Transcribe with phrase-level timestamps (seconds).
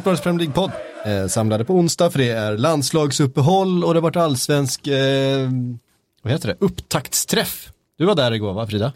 [0.00, 0.70] Sportbladets Premier League-podd.
[1.04, 5.48] Eh, samlade på onsdag för det är landslagsuppehåll och det har varit allsvensk, eh,
[6.22, 7.72] vad heter det, upptaktsträff.
[7.98, 8.92] Du var där igår va Frida?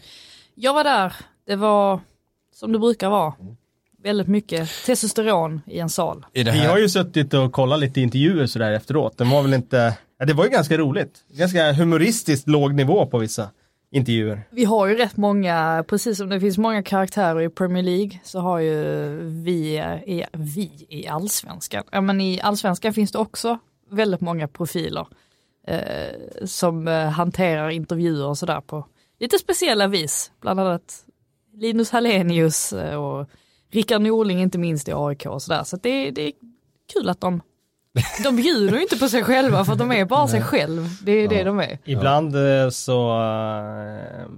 [0.55, 1.13] Jag var där,
[1.47, 1.99] det var
[2.55, 3.33] som det brukar vara.
[4.03, 6.25] Väldigt mycket testosteron i en sal.
[6.33, 9.17] I Vi har ju suttit och kollat lite intervjuer sådär efteråt.
[9.17, 11.11] Den var väl inte, ja, det var ju ganska roligt.
[11.37, 13.49] Ganska humoristiskt låg nivå på vissa
[13.95, 14.47] intervjuer.
[14.51, 18.39] Vi har ju rätt många, precis som det finns många karaktärer i Premier League så
[18.39, 24.21] har ju vi i, vi i allsvenskan, ja men i allsvenskan finns det också väldigt
[24.21, 25.07] många profiler
[25.67, 28.87] eh, som eh, hanterar intervjuer och sådär på
[29.19, 30.31] lite speciella vis.
[30.41, 31.05] Bland annat
[31.53, 33.29] Linus Hallenius eh, och
[33.71, 35.63] Rickard Norling inte minst i AIK och sådär.
[35.63, 36.31] Så att det, det är
[36.93, 37.41] kul att de,
[38.23, 40.89] de bjuder ju inte på sig själva för att de är bara sig själv.
[41.01, 41.77] Det är det de är.
[41.85, 44.29] Ibland eh, så eh,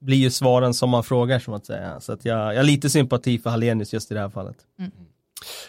[0.00, 2.00] blir ju svaren som man frågar som att säga.
[2.00, 4.56] Så att jag, jag har lite sympati för Hallenius just i det här fallet.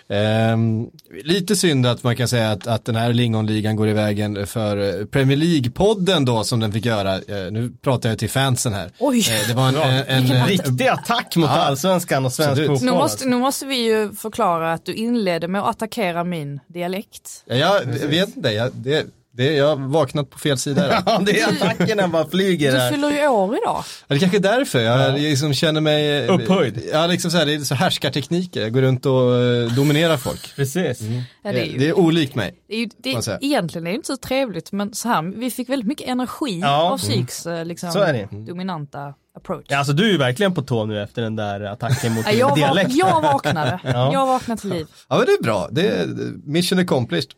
[0.10, 0.88] Ehm,
[1.24, 5.00] lite synd att man kan säga att, att den här lingonligan går i vägen för
[5.00, 7.16] eh, Premier League-podden då som den fick göra.
[7.16, 8.92] Eh, nu pratar jag till fansen här.
[9.00, 9.20] Oj.
[9.20, 11.58] Eh, det var en, en, en, Riktig attack mot Ja.
[11.58, 12.86] allsvenskan och svensk fotboll.
[12.86, 13.28] Nu måste, alltså.
[13.28, 17.44] nu måste vi ju förklara att du inledde med att attackera min dialekt.
[17.46, 21.03] Ja, jag vet inte, jag, det, det, jag har vaknat på fel sida.
[21.06, 23.84] Ja, det är attackerna bara flyger Du fyller ju år idag.
[24.08, 26.81] Ja, Det kanske är därför jag liksom känner mig Upphöjd.
[26.94, 30.56] Ja, liksom så här, det är så härskartekniker, jag går runt och eh, dominerar folk.
[30.56, 31.02] Precis.
[31.44, 32.53] Ja, det är ju, det är olikt mig.
[32.67, 33.38] det är ju, det, man säga.
[33.42, 36.92] egentligen är det inte så trevligt men så här, vi fick väldigt mycket energi Ja.
[36.92, 38.28] av Syks eh, liksom, Så är det.
[38.45, 39.66] dominanta approach.
[39.67, 42.56] Ja, alltså du är ju verkligen på tå nu efter den där attacken mot jag,
[42.56, 42.91] dialekt.
[42.94, 44.13] jag vaknade, Ja.
[44.13, 44.88] jag vaknade till liv.
[45.09, 46.08] Ja men det är bra, det är
[46.46, 47.31] mission accomplished.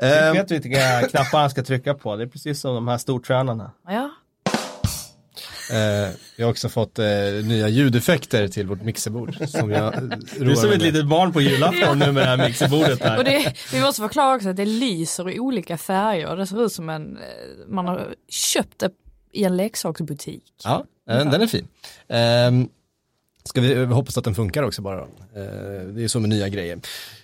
[0.00, 2.16] Jag Ehm, vet vilka knappar han ska trycka på.
[2.16, 3.70] Det är precis som de här stortränarna.
[3.88, 4.10] Ja.
[5.72, 7.04] eh, vi har också fått eh,
[7.44, 9.36] nya ljudeffekter till vårt mixerbord.
[9.48, 9.94] Som jag
[10.38, 13.18] Du är som ett litet barn på julafton nu med det här mixerbordet här.
[13.18, 16.36] Och det, vi måste förklara också att det lyser i olika färger.
[16.36, 17.22] Det ser ut som en, eh,
[17.68, 18.90] man har köpt det
[19.32, 20.44] i en leksaksbutik.
[20.64, 21.68] Ja, eh, den är fin.
[22.08, 22.68] Ehm,
[23.44, 25.06] ska vi vi hoppas att den funkar också bara då.
[25.40, 26.78] Eh, det är så med nya grejer.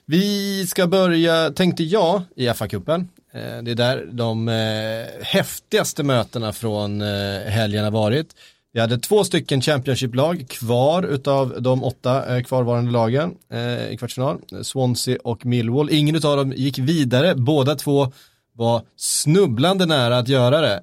[0.07, 3.09] Vi ska börja, tänkte jag, i FA-cupen.
[3.33, 7.01] Eh, det är där de eh, häftigaste mötena från
[7.47, 8.35] helgen har varit.
[8.73, 13.35] Vi hade två stycken Championship-lag kvar utav de åtta kvarvarande lagen
[13.91, 14.39] i kvartsfinal.
[14.63, 15.91] Swansea och Millwall.
[15.91, 17.35] Ingen utav dem gick vidare.
[17.35, 18.13] Båda två
[18.53, 20.83] var snubblande nära att göra det.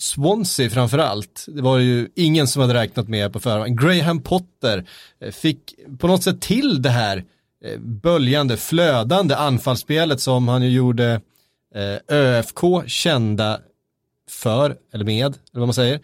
[0.00, 3.80] Swansea framförallt, det var ju ingen som hade räknat med på förhand.
[3.80, 4.84] Graham Potter
[5.20, 7.24] eh, fick på något sätt till det här
[7.64, 11.20] eh, böljande, flödande anfallsspelet som han ju gjorde
[11.74, 13.60] eh, ÖFK kända
[14.30, 16.00] för, eller med, eller vad man säger.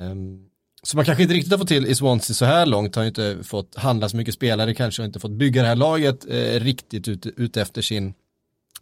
[0.00, 0.44] Ehm,
[0.82, 3.08] så man kanske inte riktigt har fått till i Swansea så här långt, har ju
[3.08, 6.24] inte fått handla så mycket spelare, kanske inte fått bygga det här laget
[6.62, 8.14] riktigt ut, ut efter sin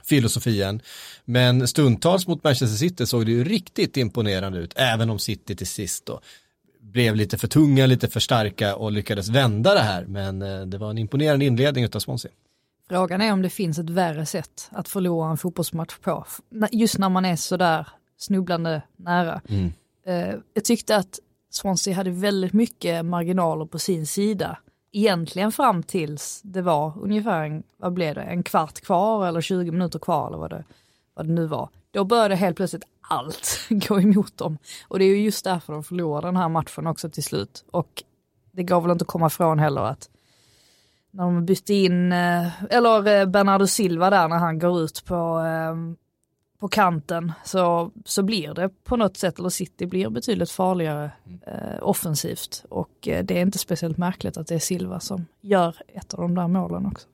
[0.09, 0.81] filosofi än.
[1.25, 5.67] Men stundtals mot Manchester City såg det ju riktigt imponerande ut, även om City till
[5.67, 6.21] sist då
[6.81, 10.05] blev lite för tunga, lite för starka och lyckades vända det här.
[10.05, 12.31] Men eh, det var en imponerande inledning utav Swansea.
[12.89, 16.27] Frågan är om det finns ett värre sätt att förlora en fotbollsmatch på.
[16.73, 17.89] Just när man är sådär
[18.19, 19.41] snubblande nära.
[19.49, 19.73] Mm.
[20.07, 21.19] Eh, jag tyckte att
[21.51, 24.59] Swansea hade väldigt mycket marginaler på sin sida.
[24.97, 29.71] Egentligen fram tills det var ungefär en, vad blev det, en kvart kvar eller 20
[29.71, 30.65] minuter kvar eller vad det,
[31.15, 31.69] vad det nu var.
[31.91, 34.59] Då började helt plötsligt allt gå emot dem.
[34.89, 37.65] Och det är ju just därför de förlorade den här matchen också till slut.
[37.71, 38.03] Och
[38.53, 40.11] det går väl inte att komma ifrån heller att
[41.11, 45.15] när de bytte in, eh, eller eh, Bernardo Silva där när han går ut på,
[45.15, 45.97] ehm,
[46.67, 51.11] på kanten så, så blir det på något sätt, eller City blir betydligt farligare
[51.47, 52.65] eh, offensivt.
[52.69, 56.21] Och eh, det är inte speciellt märkligt att det är Silva som gör ett av
[56.21, 57.09] de där målen också.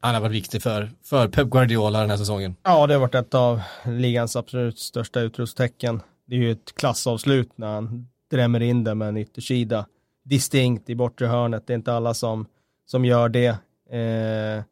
[0.00, 2.56] Han har varit viktig för, för Pep Guardiola den här säsongen.
[2.62, 6.02] Ja, det har varit ett av ligans absolut största utropstecken.
[6.26, 9.86] Det är ju ett klassavslut när han drämmer in det med en yttersida.
[10.24, 12.46] Distinkt i bortre hörnet, det är inte alla som,
[12.86, 13.48] som gör det.
[13.90, 14.64] Eh,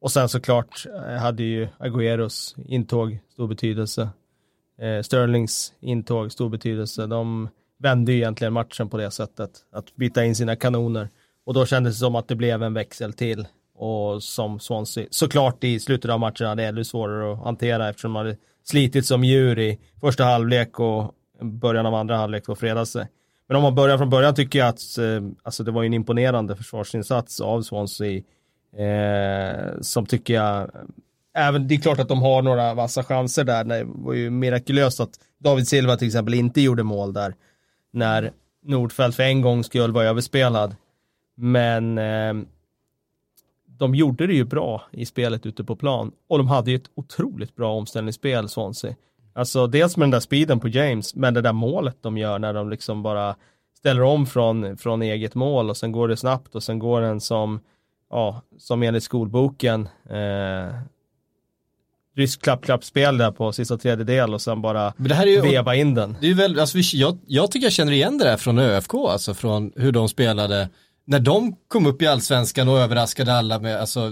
[0.00, 4.08] och sen såklart eh, hade ju Agüeros intåg stor betydelse.
[4.80, 7.06] Eh, Sterlings intåg stor betydelse.
[7.06, 7.48] De
[7.78, 11.08] vände ju egentligen matchen på det sättet, att byta in sina kanoner.
[11.44, 13.46] Och då kändes det som att det blev en växel till.
[13.74, 18.16] Och som Swansea, såklart i slutet av matchen hade ännu svårare att hantera eftersom de
[18.16, 23.06] hade slitit som djur i första halvlek och början av andra halvlek på fredat sig.
[23.48, 25.94] Men om man börjar från början tycker jag att eh, alltså det var ju en
[25.94, 28.22] imponerande försvarsinsats av Swansea.
[28.76, 30.70] Eh, som tycker jag,
[31.34, 33.64] även det är klart att de har några vassa chanser där.
[33.64, 37.34] Det var ju mirakulöst att David Silva till exempel inte gjorde mål där.
[37.92, 38.32] När
[38.62, 40.76] Nordfeldt för en gång skull var överspelad.
[41.36, 42.34] Men eh,
[43.66, 46.90] de gjorde det ju bra i spelet ute på plan och de hade ju ett
[46.94, 48.94] otroligt bra omställningsspel Swansea.
[49.32, 52.54] Alltså dels med den där speeden på James, men det där målet de gör när
[52.54, 53.36] de liksom bara
[53.78, 57.20] ställer om från, från eget mål och sen går det snabbt och sen går den
[57.20, 57.60] som,
[58.10, 60.74] ja, som enligt skolboken, eh,
[62.16, 65.74] rysk klapp-klapp-spel där på sista tredjedel och sen bara Men det här är ju, veva
[65.74, 66.16] in den.
[66.20, 68.58] det är ju väl, alltså, vi- jag, jag tycker jag känner igen det där från
[68.58, 70.68] ÖFK, alltså från hur de spelade
[71.04, 74.10] när de kom upp i allsvenskan och överraskade alla med, alltså,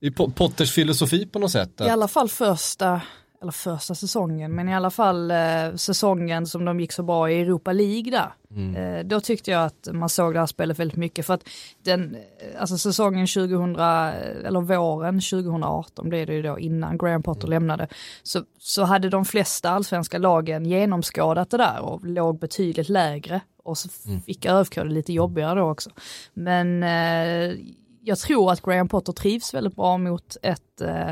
[0.00, 1.70] det är Po- Potters filosofi på något sätt.
[1.80, 3.00] I Att, alla fall första,
[3.42, 7.40] eller första säsongen, men i alla fall eh, säsongen som de gick så bra i
[7.40, 8.32] Europa League där.
[8.76, 11.48] Eh, då tyckte jag att man såg det här spelet väldigt mycket för att
[11.82, 17.48] den, eh, alltså säsongen 2000, eller våren 2018 blev det ju då innan Graham Potter
[17.48, 17.88] lämnade,
[18.22, 23.78] så, så hade de flesta allsvenska lagen genomskådat det där och låg betydligt lägre och
[23.78, 23.88] så
[24.26, 25.90] fick ÖFK det lite jobbigare då också.
[26.34, 27.56] Men eh,
[28.02, 31.10] jag tror att Graham Potter trivs väldigt bra mot ett eh,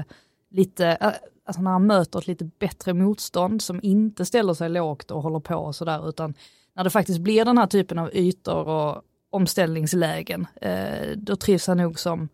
[0.50, 1.12] lite, eh,
[1.48, 5.40] alltså när han möter ett lite bättre motstånd som inte ställer sig lågt och håller
[5.40, 6.34] på och sådär, utan
[6.74, 11.76] när det faktiskt blir den här typen av ytor och omställningslägen, eh, då trivs han
[11.76, 12.28] nog som,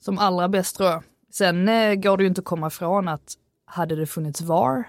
[0.00, 1.02] som allra bäst tror jag.
[1.30, 3.34] Sen eh, går det ju inte att komma ifrån att
[3.64, 4.88] hade det funnits VAR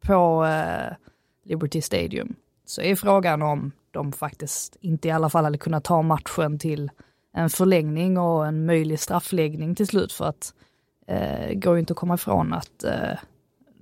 [0.00, 0.96] på eh,
[1.44, 2.34] Liberty Stadium
[2.64, 6.90] så är frågan om de faktiskt inte i alla fall hade kunnat ta matchen till
[7.32, 10.54] en förlängning och en möjlig straffläggning till slut för att
[11.54, 12.92] går ju inte att komma ifrån att eh,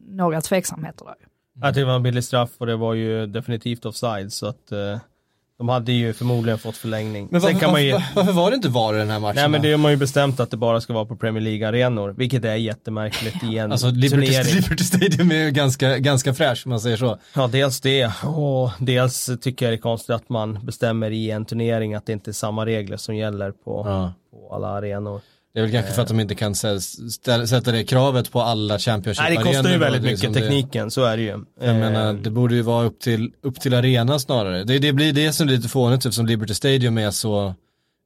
[0.08, 1.14] några tveksamheter där.
[1.60, 4.72] Jag tyckte det var en billig straff och det var ju definitivt offside så att
[4.72, 4.98] eh,
[5.58, 7.28] de hade ju förmodligen fått förlängning.
[7.30, 9.20] men Sen varför, kan man ju, varför, varför var det inte VAR i den här
[9.20, 9.36] matchen?
[9.36, 12.14] nej men det har man ju bestämt att det bara ska vara på Premier League-arenor,
[12.19, 14.54] vilket är jättemärkligt i en Alltså Liberty, turnering.
[14.62, 17.19] Liberty Stadium är ju ganska, ganska fräsch om man säger så.
[17.34, 21.44] Ja, dels det och dels tycker jag det är konstigt att man bestämmer i en
[21.44, 24.12] turnering att det inte är samma regler som gäller på, Ja.
[24.30, 25.20] på alla arenor.
[25.53, 29.23] Det är väl kanske för att de inte kan sätta det kravet på alla championship
[29.23, 31.45] Nej, det kostar ju väldigt är mycket som det- tekniken, så är det ju.
[31.61, 34.65] Jag menar, Eh, det borde ju vara upp till, upp till arena snarare.
[34.65, 37.55] Det, det blir det som är lite fånigt eftersom Liberty Stadium är så,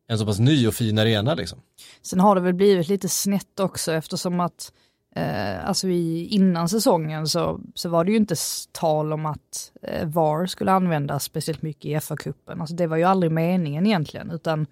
[0.09, 1.59] en så pass ny och fin arena liksom.
[2.03, 4.73] Sen har det väl blivit lite snett också eftersom att
[5.17, 8.35] eh, alltså i, innan säsongen så, så var det ju inte
[8.73, 12.61] tal om att eh, VAR skulle användas speciellt mycket i FA-cupen.
[12.61, 14.67] Alltså det var ju aldrig meningen egentligen utan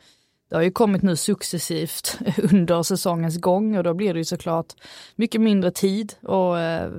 [0.50, 2.18] det har ju kommit nu successivt
[2.52, 4.74] under säsongens gång och då blir det ju såklart
[5.16, 6.92] mycket mindre tid att eh,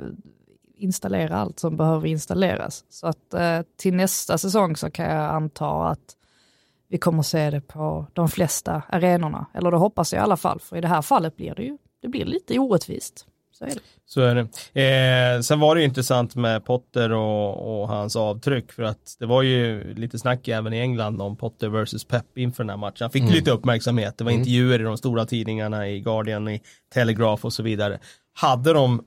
[0.77, 2.85] installera allt som behöver installeras.
[2.89, 6.15] Så att eh, till nästa säsong så kan jag anta att
[6.87, 9.45] vi kommer se det på de flesta arenorna.
[9.53, 11.77] Eller det hoppas jag i alla fall, för i det här fallet blir det ju
[12.01, 13.25] det blir lite orättvist.
[13.61, 13.81] Så är det.
[14.05, 15.35] Så är det.
[15.35, 19.25] Eh, sen var det ju intressant med Potter och, och hans avtryck för att det
[19.25, 22.97] var ju lite snack även i England om Potter versus Pep inför den här matchen.
[22.99, 24.17] Han fick lite uppmärksamhet.
[24.17, 26.61] Det var intervjuer i de stora tidningarna i Guardian, i
[26.93, 27.99] Telegraph och så vidare.
[28.33, 29.03] Hade de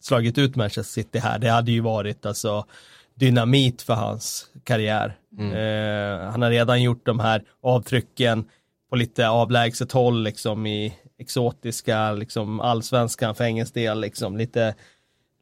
[0.00, 2.66] slagit ut Manchester City här, det hade ju varit alltså
[3.14, 5.16] dynamit för hans karriär.
[5.38, 8.44] Eh, han har redan gjort de här avtrycken
[8.90, 14.74] på lite avlägset håll liksom i exotiska, liksom allsvenskan för engelsk del, liksom lite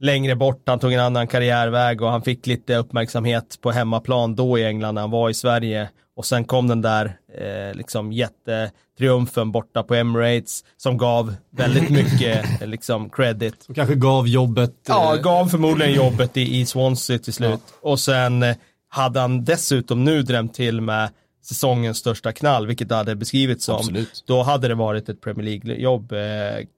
[0.00, 4.58] längre bort, han tog en annan karriärväg och han fick lite uppmärksamhet på hemmaplan då
[4.58, 9.52] i England när han var i Sverige och sen kom den där eh, liksom jättetriumfen
[9.52, 14.74] borta på Emirates som gav väldigt mycket eh, liksom credit Som kanske gav jobbet.
[14.88, 17.60] Ja, eh, gav förmodligen jobbet i, i Swansea till slut.
[17.80, 18.44] Och sen
[18.88, 21.10] hade han dessutom nu drämt till med
[21.42, 23.76] säsongens största knall, vilket det hade beskrivits som.
[23.76, 24.24] Absolut.
[24.26, 26.18] Då hade det varit ett Premier League-jobb, eh,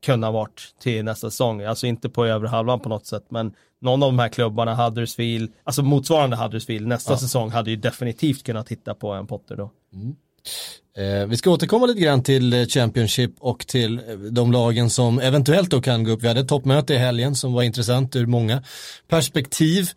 [0.05, 1.63] kunna varit till nästa säsong.
[1.63, 5.53] Alltså inte på övre halvan på något sätt, men någon av de här klubbarna, Huddersfield,
[5.65, 9.71] alltså motsvarande Huddersfield, nästa säsong hade ju definitivt kunnat titta på en Potter då.
[10.97, 15.19] Eh, vi ska återkomma lite grann till eh, Championship och till eh, de lagen som
[15.19, 16.23] eventuellt då kan gå upp.
[16.23, 18.63] Vi hade ett toppmöte i helgen som var intressant ur många
[19.09, 19.89] perspektiv.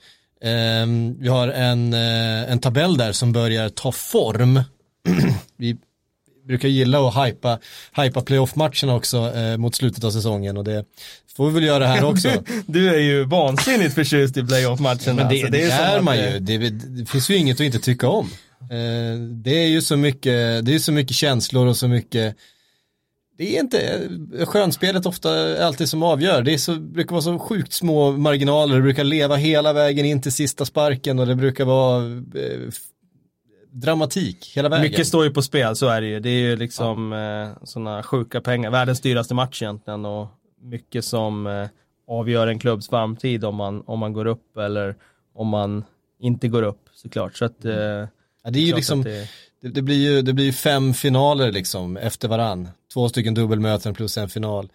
[0.42, 0.88] Eh,
[1.20, 4.62] vi har en, eh, en tabell där som börjar ta form.
[5.58, 5.78] vi
[6.48, 7.60] brukar gilla att hypa,
[7.96, 10.86] hypa playoff-matcherna också eh, mot slutet av säsongen och det
[11.38, 12.44] får vi väl göra här också.
[12.66, 15.14] Du är ju vansinnigt förtjust i playoff-matcherna.
[15.16, 16.40] Men det, det som är att, man eh, ju.
[16.40, 18.30] Det, det finns ju inget att inte tycka om.
[18.62, 22.36] Eh, det är ju så mycket, det är så mycket känslor och så mycket
[23.38, 24.10] det är inte
[24.46, 25.30] skönspelet ofta
[25.66, 26.42] alltid som avgör.
[26.42, 28.76] Det så, brukar vara så sjukt små marginaler.
[28.76, 32.70] Det brukar leva hela vägen in till sista sparken och det brukar vara eh,
[33.72, 34.92] dramatik hela vägen.
[34.92, 36.20] Mycket står ju på spel, så är det ju.
[36.20, 38.72] Det är ju liksom eh, sådana sjuka pengar.
[38.72, 40.28] Världens dyraste match egentligen och
[40.62, 41.68] mycket som eh,
[42.08, 44.96] avgör en klubbs framtid om man, om man går upp eller
[45.34, 45.84] om man
[46.20, 47.38] inte går upp såklart.
[47.38, 49.30] Så att, eh, ja, det är ju liksom, det,
[49.62, 52.70] det, det, blir ju, det blir ju fem finaler liksom efter varann.
[52.94, 54.70] Två stycken dubbelmöten plus en final.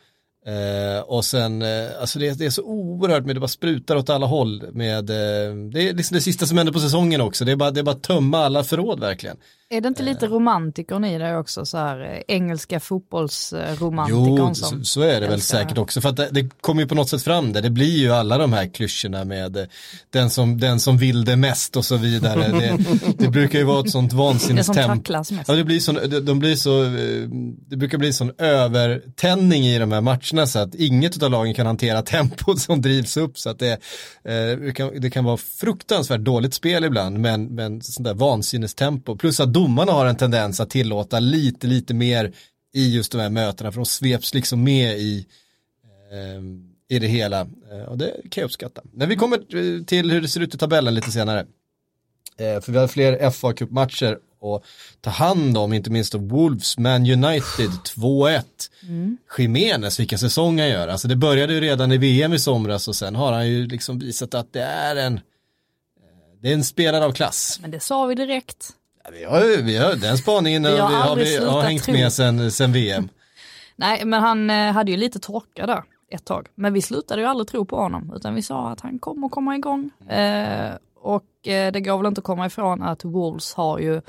[0.47, 4.11] Eh, och sen, eh, alltså det, det, är så oerhört med det bara sprutar åt
[4.11, 7.53] alla håll med, eh, det är liksom det sista som händer på säsongen också, det
[7.53, 9.37] är bara, det är bara tömma alla förråd verkligen.
[9.73, 14.37] Är det inte lite romantikern i det också, så här eh, engelska fotbollsromantikern?
[14.37, 16.95] Jo, så, så, är det väl säkert också, för att det, det kommer ju på
[16.95, 19.65] något sätt fram där, det blir ju alla de här klyschorna med eh,
[20.11, 22.49] den som, den som vill det mest och så vidare.
[22.49, 22.79] Det,
[23.19, 24.13] det brukar ju vara ett sånt.
[24.49, 25.49] Det tacklas mest.
[25.49, 27.29] Ja, det blir så, de, de blir så, eh,
[27.69, 31.67] det brukar bli sån övertändning i de här matcherna så att inget av lagen kan
[31.67, 33.79] hantera tempot som drivs upp så att det,
[34.23, 39.41] det, kan, det kan vara fruktansvärt dåligt spel ibland men, men sånt där vansinnestempo plus
[39.41, 42.33] att domarna har en tendens att tillåta lite, lite mer
[42.75, 45.27] i just de här mötena, för de sveps liksom med i,
[46.13, 47.41] eh, i det hela.
[47.41, 48.83] Eh, och det kan jag uppskatta.
[48.93, 51.47] Men vi kommer till hur det ser ut i tabellen lite senare.
[52.37, 54.65] Eh, för vi har fler fa Cup-matcher att
[55.01, 58.43] ta hand om, inte minst av Wolves, Man United 2-1.
[58.83, 59.89] Mm.
[59.99, 60.89] Vilken säsong han gör.
[60.89, 63.99] Alltså det började ju redan i VM i somras och sen har han ju liksom
[63.99, 65.21] visat att det är en eh,
[66.41, 67.59] det är en spelare av klass.
[67.63, 68.73] Men det sa vi direkt.
[69.13, 71.95] Vi har, vi har, den spaningen vi har, vi har, vi har hängt tro.
[71.95, 73.09] med sen, sen VM.
[73.77, 76.49] Nej, men han eh, hade ju lite torka där ett tag.
[76.55, 79.57] Men vi slutade ju aldrig tro på honom, utan vi sa att han kommer komma
[79.57, 79.91] igång.
[80.09, 84.03] Eh, och eh, det går väl inte att komma ifrån att Wolves har ju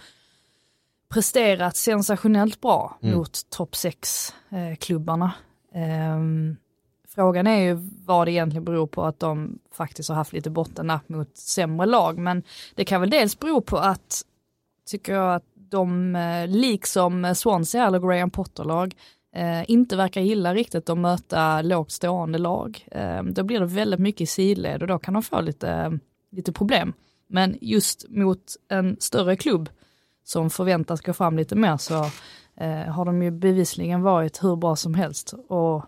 [1.09, 3.17] presterat sensationellt bra mm.
[3.17, 5.31] mot topp 6-klubbarna.
[5.73, 6.19] Eh,
[7.15, 11.09] frågan är ju vad det egentligen beror på att de faktiskt har haft lite bottennapp
[11.09, 12.43] mot sämre lag, men
[12.75, 14.25] det kan väl dels bero på att
[14.85, 18.95] tycker jag att de, eh, liksom Swansea eller Graham Potter-lag,
[19.35, 22.87] eh, inte verkar gilla riktigt att möta lågt stående lag.
[22.91, 25.91] Eh, då blir det väldigt mycket i sidled och då kan de få lite, eh,
[26.31, 26.93] lite problem.
[27.27, 29.69] Men just mot en större klubb
[30.23, 32.05] som förväntas gå fram lite mer så
[32.55, 35.85] eh, har de ju bevisligen varit hur bra som helst och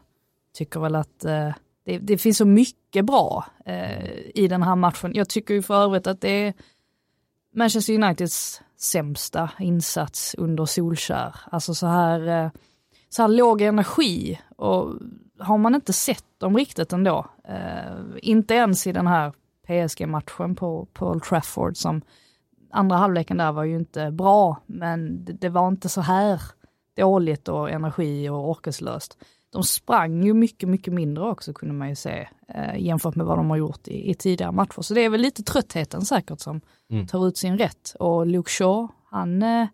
[0.54, 1.50] tycker väl att eh,
[1.86, 5.12] det, det, finns så mycket bra eh, i den här matchen.
[5.16, 6.54] Jag tycker ju för övrigt att det är
[7.54, 11.36] Manchester Uniteds sämsta insats under Solskär.
[11.52, 12.52] Alltså så här, eh,
[13.10, 14.94] så här låg energi och
[15.40, 17.26] har man inte sett dem riktigt ändå.
[17.44, 19.34] Eh, inte ens i den här
[19.68, 22.02] PSG-matchen på, på Old Trafford som
[22.72, 26.42] andra halvleken där var ju inte bra, men det, det var inte så här
[26.96, 29.18] dåligt och energi och orkeslöst.
[29.56, 33.38] De sprang ju mycket, mycket mindre också kunde man ju se eh, jämfört med vad
[33.38, 34.82] de har gjort i, i tidigare matcher.
[34.82, 37.08] Så det är väl lite tröttheten säkert som mm.
[37.08, 37.96] tar ut sin rätt.
[38.00, 39.68] Och Luke Shaw, han, eh,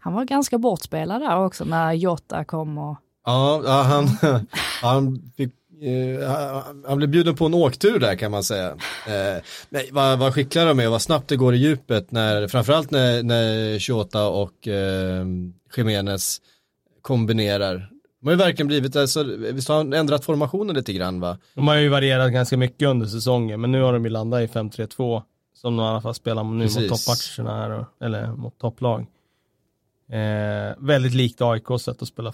[0.00, 2.96] han var ganska bortspelad där också när Jota kom och...
[3.24, 4.06] Ja, han,
[4.82, 8.68] han, fick, eh, han blev bjuden på en åktur där kan man säga.
[9.06, 12.48] Eh, nej, vad, vad skickliga de är och vad snabbt det går i djupet när,
[12.48, 15.26] framförallt när, när Jota och eh,
[15.76, 16.40] Jiménez
[17.02, 17.97] kombinerar.
[18.20, 21.38] De har ju verkligen blivit, alltså, visst har han ändrat formationen lite grann va?
[21.54, 24.46] De har ju varierat ganska mycket under säsongen, men nu har de ju landat i
[24.46, 25.22] 5-3-2
[25.54, 26.90] som de i alla fall spelar nu Precis.
[26.90, 29.06] mot toppmatcherna här, eller mot topplag.
[30.08, 32.32] Eh, väldigt likt AIKs sätt att spela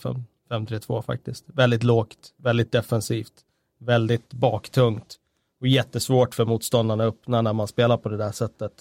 [0.50, 1.44] 5-3-2 faktiskt.
[1.46, 3.32] Väldigt lågt, väldigt defensivt,
[3.78, 5.16] väldigt baktungt
[5.60, 8.72] och jättesvårt för motståndarna att öppna när man spelar på det där sättet.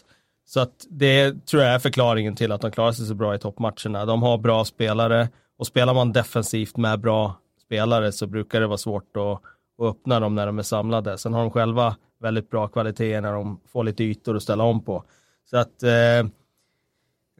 [0.45, 3.39] Så att det tror jag är förklaringen till att de klarar sig så bra i
[3.39, 4.05] toppmatcherna.
[4.05, 8.77] De har bra spelare och spelar man defensivt med bra spelare så brukar det vara
[8.77, 9.41] svårt att,
[9.77, 11.17] att öppna dem när de är samlade.
[11.17, 14.83] Sen har de själva väldigt bra kvaliteter när de får lite ytor att ställa om
[14.83, 15.03] på.
[15.49, 16.27] Så att eh,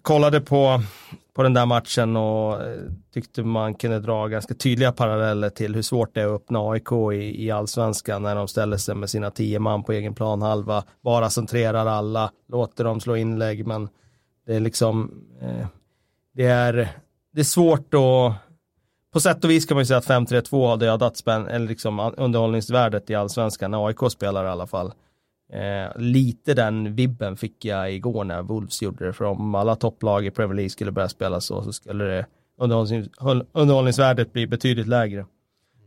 [0.01, 0.81] kollade på,
[1.33, 2.79] på den där matchen och eh,
[3.13, 6.91] tyckte man kunde dra ganska tydliga paralleller till hur svårt det är att öppna AIK
[7.13, 10.83] i, i allsvenskan när de ställer sig med sina tio man på egen plan halva,
[11.01, 13.89] bara centrerar alla, låter dem slå inlägg, men
[14.45, 15.67] det är liksom, eh,
[16.33, 16.89] det är,
[17.33, 18.33] det är svårt att
[19.13, 22.13] på sätt och vis kan man ju säga att 5-3-2 har dödat spänn, eller liksom
[22.17, 24.93] underhållningsvärdet i allsvenskan, när AIK spelar i alla fall.
[25.53, 30.25] Eh, lite den vibben fick jag igår när Wolves gjorde det, för om alla topplag
[30.25, 32.25] i Premier League skulle börja spela så, så skulle det
[32.57, 33.09] underhållnings,
[33.51, 35.19] underhållningsvärdet bli betydligt lägre.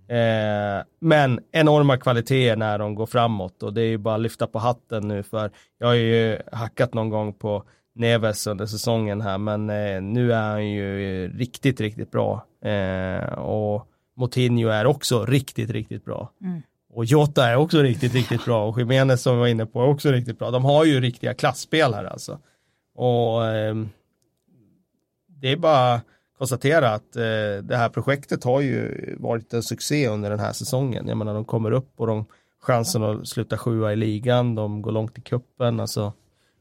[0.08, 4.46] Eh, men enorma kvaliteter när de går framåt och det är ju bara att lyfta
[4.46, 7.64] på hatten nu för jag har ju hackat någon gång på
[7.96, 12.46] Neves under säsongen här, men eh, nu är han ju riktigt, riktigt bra.
[12.64, 16.32] Eh, och Moutinho är också riktigt, riktigt bra.
[16.42, 16.62] Mm.
[16.92, 19.88] Och Jota är också riktigt, riktigt bra och Jiménez som vi var inne på är
[19.88, 20.50] också riktigt bra.
[20.50, 22.38] De har ju riktiga klassspelare alltså.
[22.94, 23.74] Och eh,
[25.26, 26.00] det är bara
[26.38, 31.08] konstatera att eh, det här projektet har ju varit en succé under den här säsongen.
[31.08, 32.24] Jag menar de kommer upp och de
[32.60, 36.12] chansen att sluta sjua i ligan, de går långt i kuppen alltså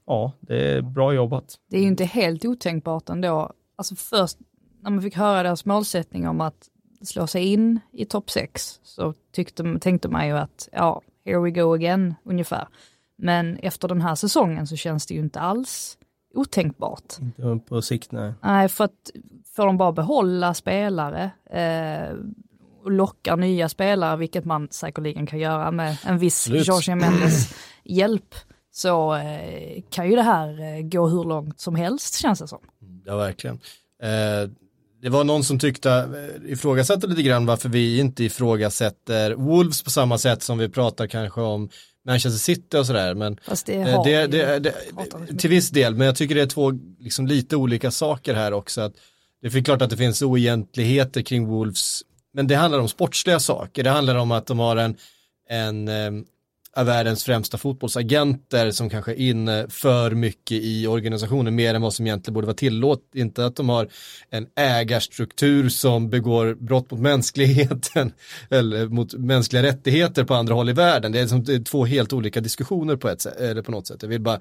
[0.08, 1.56] ja, det är bra jobbat.
[1.70, 3.52] Det är ju inte helt otänkbart ändå.
[3.76, 4.38] Alltså först
[4.82, 6.70] när man fick höra deras målsättning om att
[7.02, 11.52] slå sig in i topp 6 så tyckte, tänkte man ju att ja, here we
[11.52, 12.68] go again ungefär.
[13.18, 15.98] Men efter den här säsongen så känns det ju inte alls
[16.34, 17.14] otänkbart.
[17.20, 18.34] Inte på sikt nej.
[18.44, 19.12] Nej, för att
[19.56, 22.16] får de bara behålla spelare eh,
[22.84, 26.48] och locka nya spelare, vilket man säkerligen kan göra med en viss.
[26.48, 28.36] Jorge Mendes hjälp,
[28.76, 32.60] så eh, kan ju det här eh, gå hur långt som helst känns det som.
[33.06, 33.60] Ja, verkligen.
[34.04, 34.50] Eh,
[35.02, 39.90] det var någon som tyckte, eh, ifrågasatte lite grann varför vi inte ifrågasätter Wolves på
[39.90, 41.70] samma sätt som vi pratar kanske om
[42.06, 43.14] Manchester City och sådär.
[43.14, 44.74] Men Fast det har det, det, det,
[45.20, 45.40] mycket.
[45.40, 48.82] till viss del, men jag tycker det är två liksom, lite olika saker här också.
[48.82, 48.94] Att
[49.42, 52.02] det är klart att det finns oegentligheter kring Wolves,
[52.34, 53.84] men det handlar om sportsliga saker.
[53.84, 54.96] Det handlar om att de har en,
[55.50, 56.26] en
[56.76, 61.94] av världens främsta fotbollsagenter som kanske är inne för mycket i organisationen, mer än vad
[61.94, 63.16] som egentligen borde vara tillåtet.
[63.16, 63.88] Inte att de har
[64.30, 68.12] en ägarstruktur som begår brott mot mänskligheten
[68.50, 71.12] eller mot mänskliga rättigheter på andra håll i världen.
[71.12, 74.02] Det är, som, det är två helt olika diskussioner på, ett, eller på något sätt.
[74.02, 74.40] Jag vill bara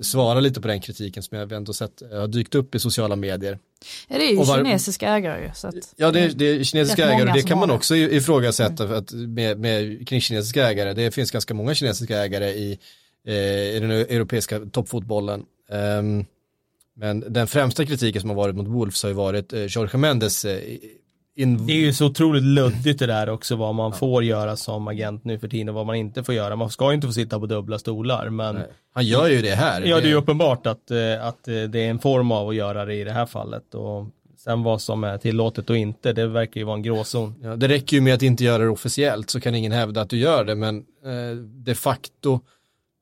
[0.00, 3.16] svara lite på den kritiken som jag ändå sett eh, har dykt upp i sociala
[3.16, 3.58] medier.
[4.08, 5.50] Ja, det är ju var- kinesiska ägare ju.
[5.54, 8.88] Så att, Ja, det är, det är kinesiska ägare och det kan man också ifrågasätta
[8.88, 10.92] för att med, med, kring kinesiska ägare.
[10.94, 12.78] Det finns ganska många kinesiska ägare i,
[13.26, 13.34] eh,
[13.76, 15.44] i den europeiska toppfotbollen.
[15.70, 16.24] Ehm,
[16.96, 20.44] men den främsta kritiken som har varit mot Wolves har ju varit eh, Jorge Mendes
[20.44, 20.60] eh,
[21.40, 24.88] in, Det är ju så otroligt luddigt det där också vad man får göra som
[24.88, 26.56] agent nu för tiden och vad man inte får göra.
[26.56, 28.64] Man ska ju inte få sitta på dubbla stolar men Nej.
[28.94, 29.82] Han gör ju det här.
[29.82, 32.54] ja det är ju uppenbart att, eh, att eh, det är en form av att
[32.54, 34.06] göra det i det här fallet och
[34.44, 37.34] sen vad som är tillåtet och inte det verkar ju vara en gråzon.
[37.42, 40.10] Ja, det räcker ju med att inte göra det officiellt så kan ingen hävda att
[40.10, 42.40] du gör det men eh, de facto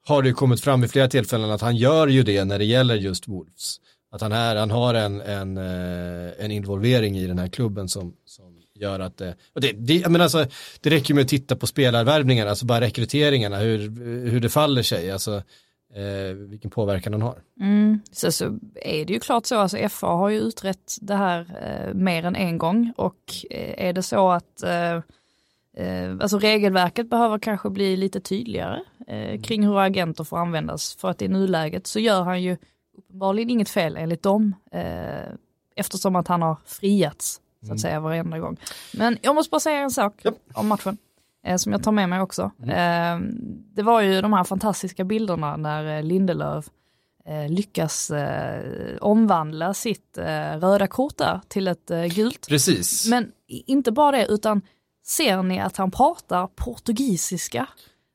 [0.07, 2.65] har det ju kommit fram i flera tillfällen att han gör ju det när det
[2.65, 3.81] gäller just Wolves.
[4.11, 8.15] Att han, är, han har en, en, eh, en involvering i den här klubben som,
[8.25, 10.47] som gör att det, och det, det, jag menar alltså,
[10.81, 13.79] det räcker med att titta på spelarvärvningarna, alltså bara rekryteringarna, hur,
[14.31, 15.43] hur det faller sig, alltså
[15.95, 17.39] eh, vilken påverkan han har.
[17.61, 18.01] Mm.
[18.13, 18.45] Så, så
[18.75, 22.37] är det ju klart så, alltså FA har ju utrett det här eh, mer än
[22.37, 24.95] en gång och eh, är det så att eh,
[25.77, 31.11] eh, alltså regelverket behöver kanske bli lite tydligare eh, kring hur agenter får användas för
[31.11, 32.57] att i nuläget så gör han ju
[32.99, 35.33] uppenbarligen inget fel enligt dem eh,
[35.77, 38.57] eftersom att han har friats så att säga varenda gång.
[38.95, 40.23] Men jag måste bara säga en sak
[40.55, 40.99] om matchen
[41.45, 42.51] eh, som jag tar med mig också.
[42.63, 43.19] Eh,
[43.75, 46.67] det var ju de här fantastiska bilderna när eh, Lindelöf
[47.25, 50.19] eh, lyckas eh, omvandla sitt
[50.59, 52.49] röda kort där till ett gult.
[52.49, 53.09] Precis.
[53.09, 54.63] Men inte bara det, utan
[55.07, 57.69] ser ni att han pratar portugisiska?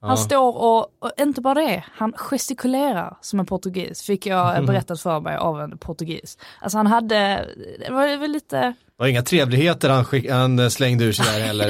[0.04, 0.18] Han Ja.
[0.18, 5.20] står och, och inte bara det, han gestikulerar som en portugis, fick jag berättat för
[5.20, 6.38] mig av en portugis.
[6.62, 7.48] Alltså han hade,
[7.88, 11.68] det var väl lite, var inga trevligheter han, skick, han slängde ur sig där heller.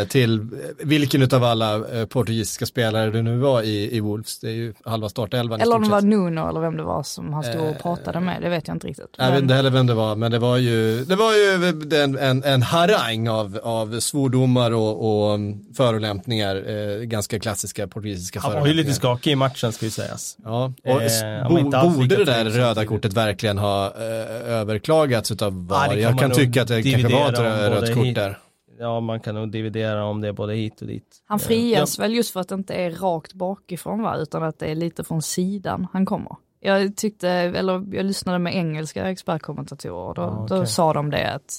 [0.00, 0.46] eh, till
[0.82, 4.38] vilken av alla eh, portugisiska spelare det nu var i, i Wolves.
[4.38, 6.00] Det är ju halva startelvan eller om det var.
[6.02, 8.74] Nuno eller vem det var som han stod och Eh, pratade med, det vet jag
[8.74, 9.06] inte riktigt.
[9.18, 12.18] Jag vet inte heller vem det var, men det var ju, det var ju en,
[12.18, 18.50] en, en harang av, av svordomar och, och um, förolämpningar, eh, ganska klassiska portugisiska Han
[18.50, 18.84] var ju förolämpningar.
[18.88, 20.36] lite skakig i matchen ska ju sägas.
[20.44, 25.74] Ja, och Eh, bo, borde det där röda kortet verkligen ha eh, överklagats utav Ja,
[25.76, 25.88] VAR?
[25.88, 27.38] det kan Jag kan tycka att det kanske var ett
[27.72, 28.38] rött kort hit- där.
[28.80, 31.22] Ja, man kan nog dividera om det både hit och dit.
[31.26, 34.66] Han frias väl just för att det inte är rakt bakifrån va, utan att det
[34.66, 36.36] är lite från sidan han kommer.
[36.60, 40.66] Jag tyckte, eller jag lyssnade med engelska expertkommentatorer då, Ja, då okej.
[40.66, 41.58] sa de det att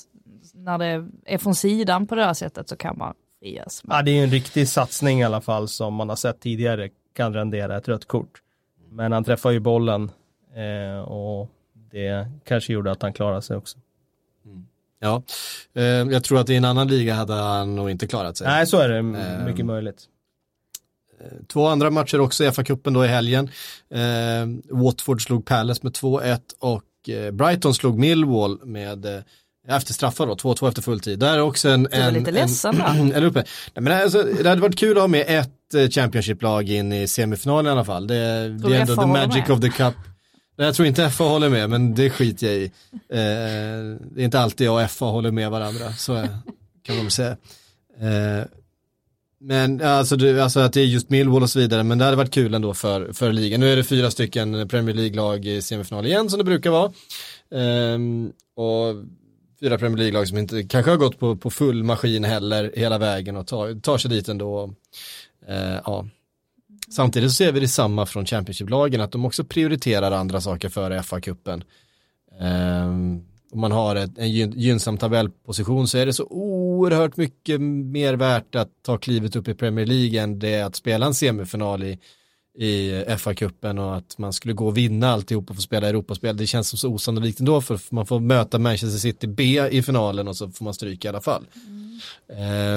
[0.53, 3.83] när det är från sidan på det här sättet så kan man frias.
[3.89, 6.89] Ja, det är ju en riktig satsning i alla fall som man har sett tidigare
[7.15, 8.41] kan rendera ett rött kort.
[8.91, 10.11] Men han träffar ju bollen
[10.55, 11.49] eh, och
[11.91, 13.77] det kanske gjorde att han klarade sig också.
[15.01, 15.23] Ja,
[15.75, 18.47] eh, jag tror att i en annan liga hade han nog inte klarat sig.
[18.47, 19.45] Nej, så är det Ehm.
[19.45, 20.05] mycket möjligt.
[21.47, 23.49] Två andra matcher också i FA-cupen då i helgen.
[23.93, 29.21] Eh, Watford slog Palace med 2-1 och eh, Brighton slog Millwall med eh,
[29.67, 31.19] efter straffar då, 2-2 efter fulltid.
[31.19, 31.87] Där är också en...
[31.91, 32.81] En, lite en, ledsen.
[33.13, 33.43] Eller uppe.
[33.73, 37.07] Nej, men alltså, det hade varit kul att ha med ett eh, Championship-lag in i
[37.07, 38.07] semifinalen i alla fall.
[38.07, 38.15] Det,
[38.49, 39.51] det är ändå the magic med?
[39.51, 39.93] of the cup.
[40.61, 42.63] Jag tror inte FA håller med, men det skiter jag i.
[42.93, 46.13] Eh, det är inte alltid jag och FA håller med varandra, så
[46.83, 47.37] kan man väl säga.
[47.99, 48.45] Eh,
[49.39, 52.17] men alltså, du, alltså att det är just Millwall och så vidare, men det hade
[52.17, 53.59] varit kul ändå för, för ligan.
[53.59, 56.91] Nu är det fyra stycken Premier League-lag i semifinal igen som det brukar vara.
[57.55, 58.95] Ehm, och
[59.59, 63.35] fyra Premier League-lag som inte kanske har gått på, på full maskin heller hela vägen
[63.37, 64.73] och tar, tar sig dit ändå.
[65.47, 66.05] Eh, ja.
[66.91, 71.01] Samtidigt så ser vi det samma från Championship-lagen, att de också prioriterar andra saker före
[71.01, 71.63] FA-cupen.
[72.41, 78.13] Um, om man har ett, en gynnsam tabellposition så är det så oerhört mycket mer
[78.13, 81.99] värt att ta klivet upp i Premier League än det att spela en semifinal i,
[82.57, 86.37] i FA-cupen och att man skulle gå och vinna alltihop och få spela Europaspel.
[86.37, 90.27] Det känns som så osannolikt ändå för man får möta Manchester City B i finalen
[90.27, 91.45] och så får man stryka i alla fall.
[91.65, 91.99] Mm.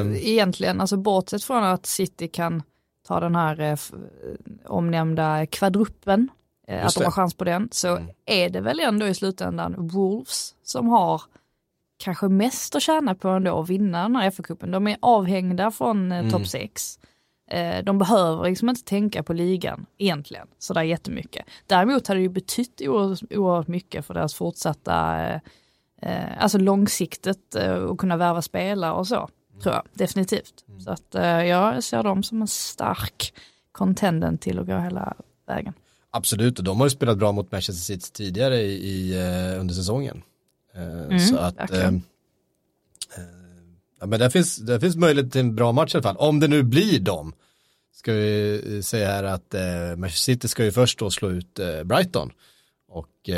[0.07, 2.63] Um, Egentligen, alltså bortsett från att City kan
[3.13, 3.77] ta den här eh,
[4.65, 6.31] omnämnda kvadruppen
[6.69, 8.09] Eh, att de har chans på den, så mm.
[8.27, 11.23] är det väl ändå i slutändan Wolves som har
[12.05, 14.73] kanske mest att tjäna på ändå att vinna den här FA-cupen.
[14.73, 16.31] De är avhängda från eh, mm.
[16.31, 16.99] topp 6.
[17.51, 21.47] Eh, de behöver liksom inte tänka på ligan egentligen sådär jättemycket.
[21.67, 25.25] Däremot hade det ju betytt oerhört mycket för deras fortsatta,
[26.03, 29.29] eh, alltså långsiktigt eh, att kunna värva spelare och så.
[29.63, 30.65] Tror jag, definitivt.
[30.69, 30.81] Mm.
[30.81, 33.35] Så att eh, jag ser dem som en stark
[33.73, 35.15] contendent till att gå hela
[35.47, 35.75] vägen.
[36.11, 39.75] Absolut, och de har ju spelat bra mot Manchester City tidigare i, i uh, under
[39.75, 40.23] säsongen.
[40.77, 41.99] Uh, mm, så att, uh,
[44.01, 46.17] ja, men det finns, det finns möjlighet till en bra match i alla fall.
[46.17, 47.33] Om det nu blir dem,
[47.93, 49.55] ska vi säga här att
[49.99, 52.31] Manchester City ska ju först då slå ut Brighton.
[52.89, 53.31] Och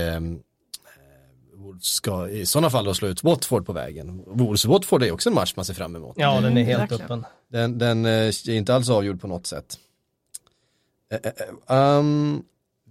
[1.74, 4.24] Wolves ska i sådana fall då slå ut Watford på vägen.
[4.26, 6.14] Wolves-Watford är också en match man ser fram emot.
[6.18, 7.24] Ja, den är helt mm, öppen.
[7.48, 9.78] Den, den är inte alls avgjord på något sätt.
[11.66, 12.42] Um,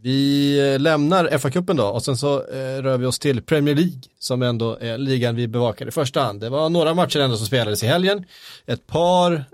[0.01, 4.41] vi lämnar FA-cupen då och sen så eh, rör vi oss till Premier League som
[4.41, 6.41] ändå är ligan vi bevakar i första hand.
[6.41, 8.25] Det var några matcher ändå som spelades i helgen.
[8.65, 9.45] Ett par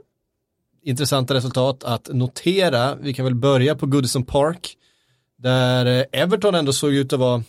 [0.84, 2.96] intressanta resultat att notera.
[2.96, 4.78] Vi kan väl börja på Goodison Park
[5.38, 7.44] där eh, Everton ändå såg ut att vara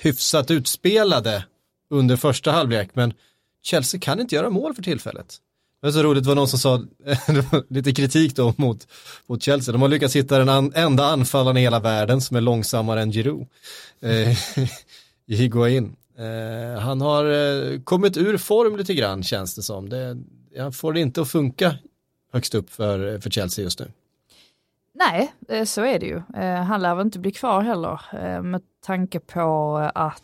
[0.00, 1.44] hyfsat utspelade
[1.90, 3.12] under första halvlek men
[3.62, 5.36] Chelsea kan inte göra mål för tillfället.
[5.80, 6.84] Det var så roligt, det var någon som sa,
[7.68, 8.86] lite kritik då mot,
[9.26, 12.40] mot Chelsea, de har lyckats hitta den an, enda anfallaren i hela världen som är
[12.40, 13.46] långsammare än Giroud.
[14.00, 14.38] Eh,
[15.36, 15.96] Higuain.
[16.18, 19.88] Eh, han har eh, kommit ur form lite grann känns det som.
[19.88, 20.16] Det,
[20.58, 21.74] han får det inte att funka
[22.32, 23.92] högst upp för, för Chelsea just nu.
[24.98, 26.22] Nej, eh, så är det ju.
[26.34, 30.22] Eh, han lär väl inte bli kvar heller eh, med tanke på att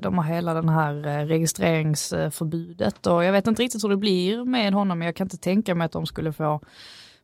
[0.00, 0.94] de har hela den här
[1.26, 5.36] registreringsförbudet och jag vet inte riktigt hur det blir med honom, men jag kan inte
[5.36, 6.60] tänka mig att de skulle få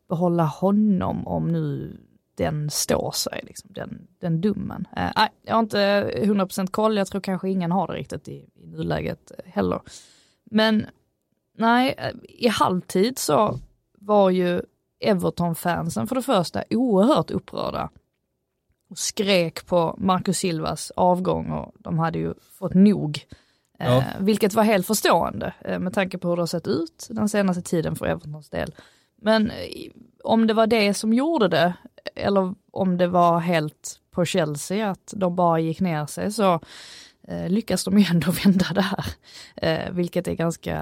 [0.09, 1.97] behålla honom om nu
[2.35, 4.87] den står sig, liksom, den, den dummen.
[4.95, 8.67] Nej, jag har inte 100% koll, jag tror kanske ingen har det riktigt i, i
[8.67, 9.81] nuläget heller.
[10.43, 10.85] Men
[11.57, 13.59] nej, i halvtid så
[13.99, 14.61] var ju
[15.01, 17.89] Everton-fansen för det första oerhört upprörda
[18.89, 23.25] och skrek på Marcus Silvas avgång och de hade ju fått nog.
[23.77, 23.97] Ja.
[23.97, 27.29] Eh, vilket var helt förstående eh, med tanke på hur det har sett ut den
[27.29, 28.75] senaste tiden för Evertons del.
[29.21, 29.91] Men eh,
[30.23, 31.73] om det var det som gjorde det,
[32.15, 36.59] eller om det var helt på Chelsea att de bara gick ner sig så
[37.27, 39.05] eh, lyckas de ju ändå vända det här.
[39.55, 40.77] Eh, vilket är ganska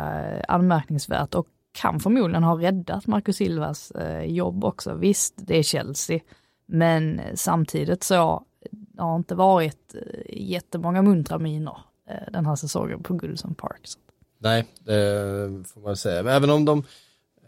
[0.47, 1.47] anmärkningsvärt och
[1.81, 4.93] kan förmodligen ha räddat Marcus Silvas eh, jobb också.
[4.93, 6.19] Visst, det är Chelsea,
[6.65, 11.77] men samtidigt så det har inte varit eh, jättemånga muntra miner
[12.09, 13.81] eh, den här säsongen på Goodison Park.
[14.37, 16.19] Nej, det får man säga.
[16.31, 16.83] Även om de,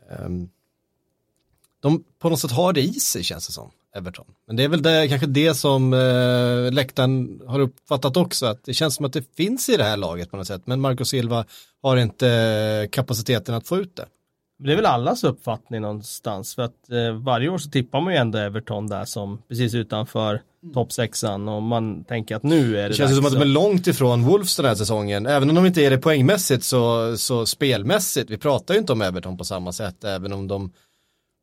[0.10, 0.50] ehm,
[1.80, 4.26] de på något sätt har det i sig känns det som, Everton.
[4.48, 8.74] Men det är väl det, kanske det som eh, läktaren har uppfattat också, att det
[8.74, 10.62] känns som att det finns i det här laget på något sätt.
[10.66, 11.46] Men Marco Silva
[11.82, 14.06] har inte eh, kapaciteten att få ut det.
[14.64, 18.20] Det är väl allas uppfattning någonstans för att eh, varje år så tippar man ju
[18.20, 20.74] ändå Everton där som precis utanför mm.
[20.74, 23.46] topp sexan och man tänker att nu är det Det känns som att de är
[23.46, 25.26] långt ifrån Wolves den här säsongen.
[25.26, 28.30] Även om de inte är det poängmässigt så, så spelmässigt.
[28.30, 30.72] Vi pratar ju inte om Everton på samma sätt även om de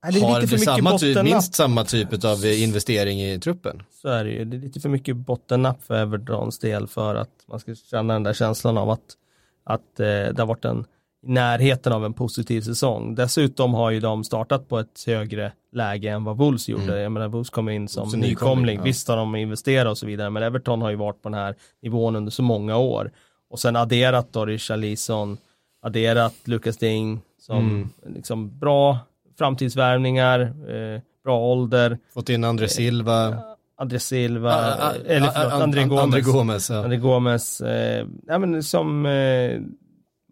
[0.03, 3.83] Nej, har samma typ, minst samma typ av investering i truppen.
[4.03, 4.45] Så är det ju.
[4.45, 8.23] Det är lite för mycket bottennapp för Evertons del för att man ska känna den
[8.23, 9.17] där känslan av att,
[9.65, 10.85] att eh, det har varit en
[11.23, 13.15] i närheten av en positiv säsong.
[13.15, 16.85] Dessutom har ju de startat på ett högre läge än vad Wolves gjorde.
[16.85, 16.99] Mm.
[16.99, 18.31] Jag menar Wolves kom in som nykomling.
[18.31, 18.77] nykomling.
[18.77, 18.83] Ja.
[18.83, 21.55] Visst har de investerat och så vidare, men Everton har ju varit på den här
[21.83, 23.11] nivån under så många år.
[23.51, 25.39] Och sen adderat då Richarlison,
[25.83, 27.89] adderat Lucas Ding som mm.
[28.15, 28.99] liksom bra
[29.39, 31.99] framtidsvärvningar, eh, bra ålder.
[32.15, 33.29] Fått in André Silva.
[33.29, 33.39] Eh,
[33.81, 36.03] André Silva, ah, ah, eller förlåt, ah, André Gomes.
[36.03, 36.77] André Gomes, ja.
[36.85, 39.61] André Gomes eh, ja, men som eh,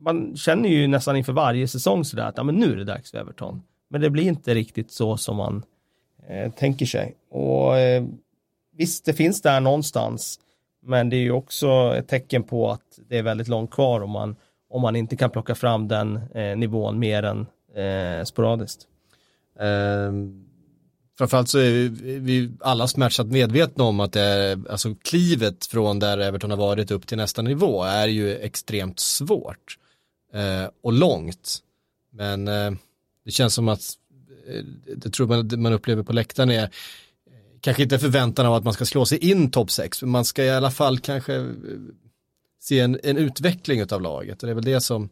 [0.00, 3.10] man känner ju nästan inför varje säsong sådär att ja, men nu är det dags
[3.10, 3.62] för Everton.
[3.88, 5.64] Men det blir inte riktigt så som man
[6.28, 7.16] eh, tänker sig.
[7.30, 8.04] Och eh,
[8.76, 10.40] visst, det finns där någonstans.
[10.82, 14.10] Men det är ju också ett tecken på att det är väldigt långt kvar om
[14.10, 14.36] man,
[14.70, 18.86] om man inte kan plocka fram den eh, nivån mer än eh, sporadiskt.
[19.60, 20.46] Ehm,
[21.18, 25.98] framförallt så är vi, vi alla smärtsamt medvetna om att det är, alltså klivet från
[25.98, 29.85] där Everton har varit upp till nästa nivå är ju extremt svårt eh,
[30.36, 31.58] Eh, och långt.
[32.10, 32.72] Men eh,
[33.24, 33.82] det känns som att
[34.48, 34.64] eh,
[34.96, 36.70] det tror man, man upplever på läktaren är
[37.60, 40.44] kanske inte förväntan av att man ska slå sig in topp 6, men man ska
[40.44, 41.54] i alla fall kanske
[42.60, 45.08] se en, en utveckling av laget och det är väl det som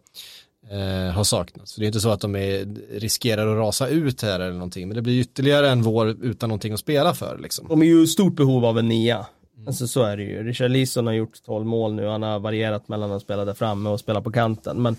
[0.70, 1.74] eh, har saknats.
[1.74, 2.66] För det är inte så att de är,
[2.98, 6.72] riskerar att rasa ut här eller någonting, men det blir ytterligare en vår utan någonting
[6.72, 7.38] att spela för.
[7.38, 7.68] Liksom.
[7.68, 9.26] De är ju i stort behov av en nia.
[9.56, 9.68] Mm.
[9.68, 10.42] Alltså så är det ju.
[10.42, 13.90] Richard Leeson har gjort 12 mål nu, han har varierat mellan att spela där framme
[13.90, 14.82] och spela på kanten.
[14.82, 14.96] Men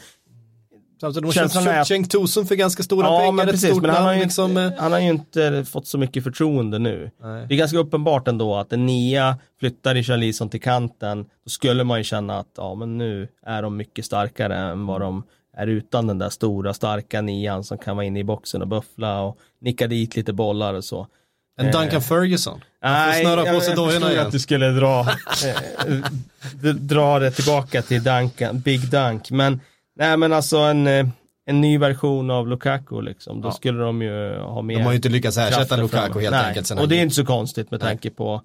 [1.02, 3.32] Samtidigt de har köpt Cenk Tosun för ganska stora ja, pengar.
[3.32, 6.24] Men precis, men han, har ju, liksom, eh, han har ju inte fått så mycket
[6.24, 7.12] förtroende nu.
[7.22, 7.46] Nej.
[7.48, 11.26] Det är ganska uppenbart ändå att en nia flyttar Richarlison till kanten.
[11.44, 15.02] Då skulle man ju känna att ja, men nu är de mycket starkare än vad
[15.02, 15.24] de
[15.58, 19.22] är utan den där stora starka nian som kan vara inne i boxen och buffla
[19.22, 21.08] och nicka dit lite bollar och så.
[21.58, 22.62] En Duncan eh, Ferguson?
[22.84, 25.00] Nej, jag, jag, jag förstod att du skulle dra,
[26.66, 29.32] eh, dra det tillbaka till Duncan, Big Dunk.
[29.32, 29.60] Men
[29.96, 31.08] Nej men alltså en, eh,
[31.46, 33.42] en ny version av Lukaku liksom.
[33.42, 33.52] Då ja.
[33.52, 36.46] skulle de ju ha mer De har ju inte lyckats ersätta Lukaku helt Nej.
[36.48, 36.72] enkelt.
[36.72, 37.90] och det är inte så konstigt med Nej.
[37.90, 38.42] tanke på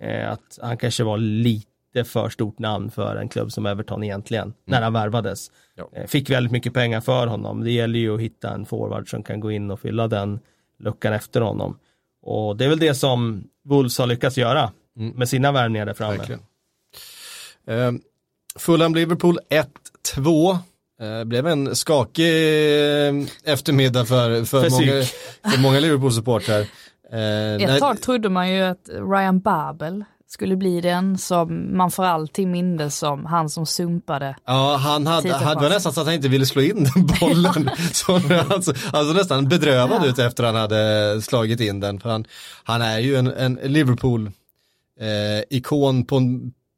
[0.00, 4.42] eh, att han kanske var lite för stort namn för en klubb som Everton egentligen,
[4.42, 4.54] mm.
[4.64, 5.50] när han värvades.
[5.96, 7.64] Eh, fick väldigt mycket pengar för honom.
[7.64, 10.40] Det gäller ju att hitta en forward som kan gå in och fylla den
[10.78, 11.78] luckan efter honom.
[12.22, 15.16] Och det är väl det som Wolves har lyckats göra mm.
[15.16, 16.38] med sina värvningar där framme.
[17.70, 17.98] Uh,
[18.56, 19.38] Fulham Liverpool
[20.14, 20.58] 1-2.
[21.02, 25.02] Eh, blev en skakig eh, eftermiddag för, för, många,
[25.54, 26.66] för många Liverpool-supportrar.
[27.12, 32.04] Eh, Ett tag trodde man ju att Ryan Babel skulle bli den som man för
[32.04, 34.36] alltid mindes som han som sumpade.
[34.46, 37.70] Ja, han hade, hade var nästan så att han inte ville slå in den bollen.
[37.92, 40.06] så, alltså, alltså nästan bedrövad ja.
[40.06, 42.00] ut efter han hade slagit in den.
[42.00, 42.24] För han,
[42.64, 46.20] han är ju en, en Liverpool-ikon eh, på,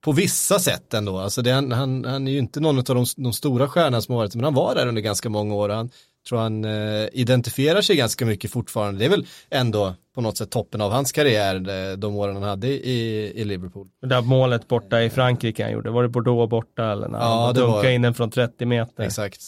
[0.04, 1.18] på vissa sätt ändå.
[1.18, 4.14] Alltså det, han, han, han är ju inte någon av de, de stora stjärnorna som
[4.14, 5.68] har varit, men han var där under ganska många år.
[5.68, 5.90] Han
[6.28, 8.98] tror han eh, identifierar sig ganska mycket fortfarande.
[8.98, 12.68] Det är väl ändå på något sätt toppen av hans karriär, de åren han hade
[12.68, 13.88] i, i Liverpool.
[14.00, 17.44] Det där målet borta i Frankrike han gjorde, var det Bordeaux borta eller när ja,
[17.46, 17.90] han dunkade var...
[17.90, 19.04] in den från 30 meter?
[19.04, 19.40] Exakt.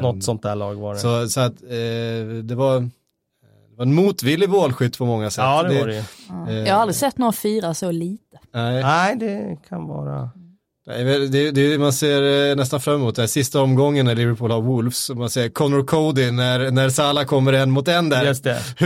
[0.00, 1.00] Något sånt där lag var det.
[1.00, 1.68] Så, så att eh,
[2.42, 2.90] det var
[3.78, 5.44] var en motvillig målskytt på många sätt.
[5.44, 6.04] Ja, det var det.
[6.28, 6.52] Ja.
[6.52, 8.38] Jag har aldrig sett någon fira så lite.
[8.52, 10.30] Nej, Nej det kan vara.
[10.88, 14.60] Nej, det, det, man ser eh, nästan fram emot det sista omgången när Liverpool har
[14.60, 15.10] Wolves.
[15.10, 18.24] Man ser Connor Cody när, när Salah kommer en mot en där.
[18.24, 18.62] Just det.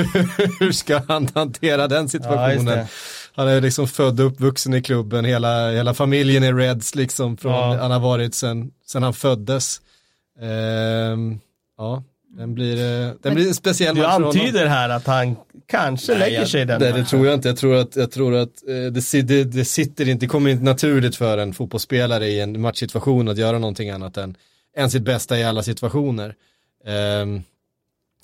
[0.60, 2.78] Hur ska han hantera den situationen?
[2.78, 2.86] Ja,
[3.34, 7.52] han är liksom född och uppvuxen i klubben, hela, hela familjen är Reds liksom, från,
[7.52, 7.76] ja.
[7.80, 9.80] han har varit sen, sen han föddes.
[10.40, 11.40] Ehm,
[11.78, 12.02] ja,
[12.36, 16.44] den blir, eh, den blir en speciell Du antyder här att han kanske Nej, lägger
[16.44, 17.48] sig den Nej, det tror jag inte.
[17.48, 20.64] Jag tror att, jag tror att eh, det, det, det sitter inte, det kommer inte
[20.64, 24.36] naturligt för en fotbollsspelare i en matchsituation att göra någonting annat än,
[24.76, 26.34] än sitt bästa i alla situationer.
[26.84, 27.42] Um,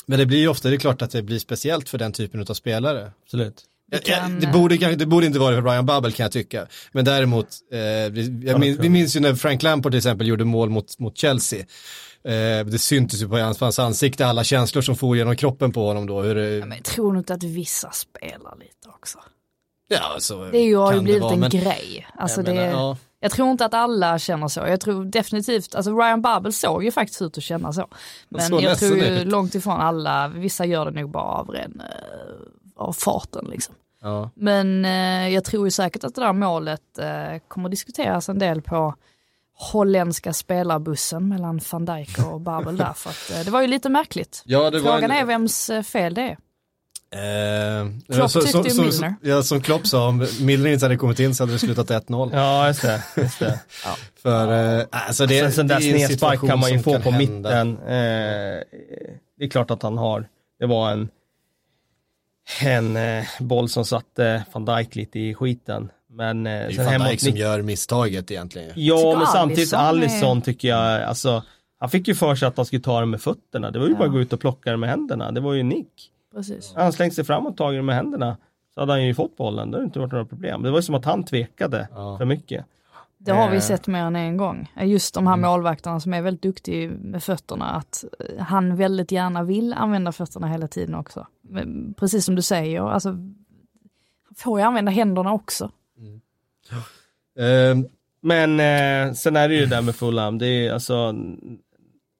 [0.06, 2.40] men det blir ju ofta, det är klart att det blir speciellt för den typen
[2.48, 3.10] av spelare.
[3.24, 3.62] Absolut.
[3.90, 4.40] Det, kan...
[4.40, 6.66] det, borde, det borde inte vara för Ryan Babel kan jag tycka.
[6.92, 7.78] Men däremot, eh,
[8.10, 11.64] vi, minns, vi minns ju när Frank Lampard till exempel gjorde mål mot, mot Chelsea.
[12.28, 15.86] Eh, det syntes ju på hans, hans ansikte, alla känslor som for genom kroppen på
[15.86, 16.22] honom då.
[16.22, 19.18] Hur, ja, men tror nog inte att vissa spelar lite också.
[19.88, 21.50] Ja, så det är ju, har ju blivit vara, en men...
[21.50, 22.06] grej.
[22.14, 22.96] Alltså jag, det, menar, ja.
[23.20, 24.60] jag tror inte att alla känner så.
[24.60, 27.88] Jag tror definitivt, alltså Ryan Babel såg ju faktiskt ut att känna så.
[28.28, 29.26] Men så jag tror ju ut.
[29.26, 33.74] långt ifrån alla, vissa gör det nog bara av ren, uh, av farten liksom.
[34.02, 34.30] Ja.
[34.34, 38.62] Men uh, jag tror ju säkert att det där målet uh, kommer diskuteras en del
[38.62, 38.94] på
[39.58, 42.92] holländska spelarbussen mellan van Dijk och Babel där.
[42.92, 44.42] För att, eh, det var ju lite märkligt.
[44.44, 45.10] Ja, Frågan en...
[45.10, 46.38] är vems eh, fel det är.
[47.10, 49.14] Eh, Klopp så, tyckte ju Milner.
[49.22, 52.30] Ja, som Klopp sa, om Milner inte hade kommit in så hade det slutat 1-0.
[52.32, 53.02] ja, just det.
[53.16, 53.60] Just det.
[53.84, 53.96] ja.
[54.22, 57.18] För, eh, alltså det, alltså, en sån där snedspark kan man ju få på hända.
[57.18, 57.78] mitten.
[57.78, 58.62] Eh,
[59.38, 60.28] det är klart att han har.
[60.58, 61.08] Det var en,
[62.62, 65.90] en eh, boll som satte van Dijk lite i skiten.
[66.10, 68.72] Men eh, det är ju van Dijk som gör misstaget egentligen.
[68.74, 71.42] Ja, men samtidigt Alisson tycker jag, alltså,
[71.78, 73.70] han fick ju för sig att han skulle ta den med fötterna.
[73.70, 73.98] Det var ju ja.
[73.98, 75.32] bara att gå ut och plocka den med händerna.
[75.32, 76.10] Det var ju nick.
[76.34, 76.72] Precis.
[76.76, 78.36] Han slängde sig fram och tagit den med händerna.
[78.74, 80.62] Så hade han ju fått bollen, det hade inte varit några problem.
[80.62, 82.18] Det var ju som att han tvekade ja.
[82.18, 82.64] för mycket.
[83.18, 83.62] Det har vi eh.
[83.62, 84.72] sett mer än en gång.
[84.82, 85.50] Just de här mm.
[85.50, 88.04] målvakterna som är väldigt duktiga med fötterna, att
[88.38, 91.26] han väldigt gärna vill använda fötterna hela tiden också.
[91.42, 95.70] Men precis som du säger, alltså, han får ju använda händerna också.
[96.72, 97.84] Uh,
[98.20, 101.14] men eh, sen är det ju det där med Fulham, det är alltså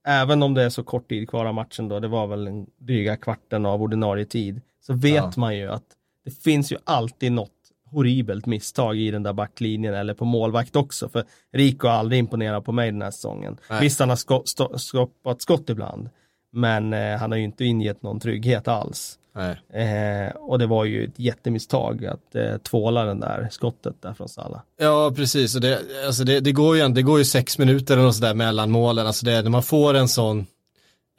[0.06, 2.66] även om det är så kort tid kvar av matchen då, det var väl en
[2.78, 5.32] dryga kvarten av ordinarie tid, så vet Ja.
[5.36, 5.84] man ju att
[6.24, 7.50] det finns ju alltid något
[7.90, 12.64] horribelt misstag i den där backlinjen eller på målvakt också, för Rico har aldrig imponerat
[12.64, 13.56] på mig den här säsongen.
[13.70, 13.80] Nej.
[13.80, 16.08] Visst, han har sko- stå- stoppat skott ibland,
[16.52, 19.18] men eh, han har ju inte ingett någon trygghet alls.
[19.40, 24.28] Eh, och det var ju ett jättemisstag att eh, tvåla den där skottet där från
[24.28, 24.60] Salah.
[24.80, 25.54] Ja, precis.
[25.54, 28.34] Och det, alltså det, det, går ju, det går ju sex minuter eller något sådär
[28.34, 29.06] mellan målen.
[29.06, 30.46] Alltså det, när man får en sån,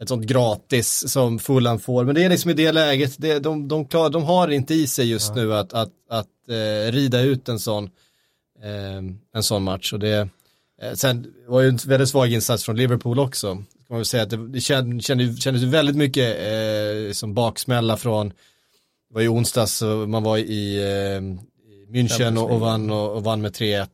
[0.02, 2.04] ett sånt gratis som Fulham får.
[2.04, 4.88] Men det är liksom i det läget, det, de, de, klar, de har inte i
[4.88, 7.84] sig just nu att, att, att eh, rida ut en sån,
[8.64, 9.04] eh,
[9.34, 9.94] en sån match.
[9.94, 10.30] Och det,
[10.82, 14.24] eh, sen var ju en väldigt svag insats från Liverpool också kan man väl säga
[14.24, 19.28] att det, det känd, kändes, kändes väldigt mycket eh, som baksmälla från, det var ju
[19.28, 21.24] onsdags, man var i, eh,
[21.74, 23.80] i München och, och, vann, och, och vann med 3-1.
[23.80, 23.88] Eh,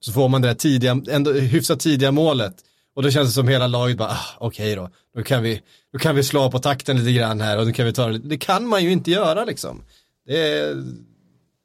[0.00, 2.54] så får man det där tidiga, ändå hyfsat tidiga målet.
[2.94, 5.98] Och då känns det som hela laget bara, ah, okej då, då kan, vi, då
[5.98, 8.38] kan vi slå på takten lite grann här och då kan vi ta det, det
[8.38, 9.82] kan man ju inte göra liksom.
[10.26, 10.74] Det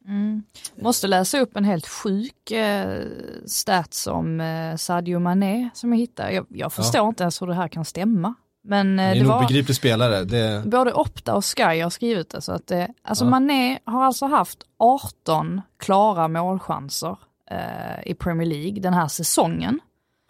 [0.08, 0.42] är,
[0.84, 3.04] Måste läsa upp en helt sjuk eh,
[3.46, 6.32] stats om eh, Sadio Mané som jag hittade.
[6.32, 8.34] Jag, jag förstår inte ens hur det här kan stämma.
[8.64, 10.24] Men det eh, är det en var obegriplig spelare.
[10.24, 12.42] Det, både Opta och Sky har skrivit det.
[12.42, 13.30] Så att, eh, alltså Ja.
[13.30, 17.18] Mané har alltså haft 18 klara målchanser
[17.52, 19.80] eh, i Premier League den här säsongen.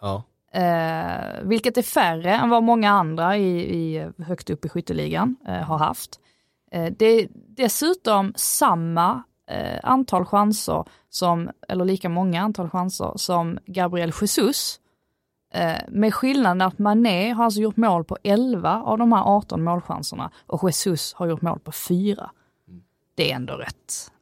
[0.00, 0.22] ja.
[0.54, 5.54] Eh, vilket är färre än vad många andra i, i, högt upp i skytteligan eh,
[5.54, 6.18] har haft.
[6.96, 14.12] Det är dessutom samma eh, antal chanser som, eller lika många antal chanser som Gabriel
[14.20, 14.78] Jesus.
[15.54, 19.64] Eh, med skillnaden att Mané har alltså gjort mål på 11 av de här 18
[19.64, 22.30] målchanserna och Jesus har gjort mål på 4.
[23.14, 24.12] Det är ändå rätt.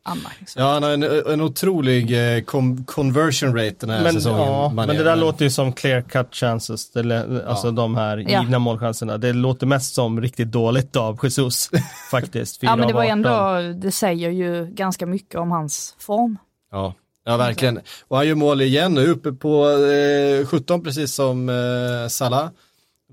[0.56, 4.40] Ja, han har en, en otrolig eh, com, conversion rate den här Men, säsongen.
[4.46, 8.40] ja, men det där låter ju som clear cut chances, det, alltså de här Ja.
[8.42, 9.18] givna målchanserna.
[9.18, 11.70] Det låter mest som riktigt dåligt av Jesus
[12.10, 12.62] faktiskt.
[12.62, 13.24] Ja men det var ju 18.
[13.24, 16.38] ändå, det säger ju ganska mycket om hans form.
[16.72, 16.94] Ja,
[17.24, 17.80] ja verkligen.
[18.08, 22.48] Och han gör mål igen nu, uppe på eh, 17 precis som eh, Salah.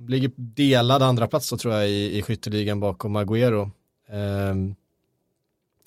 [0.07, 3.71] Ligger delad andra plats då tror jag i, i skytteligan bakom Agüero.
[4.11, 4.75] Ehm,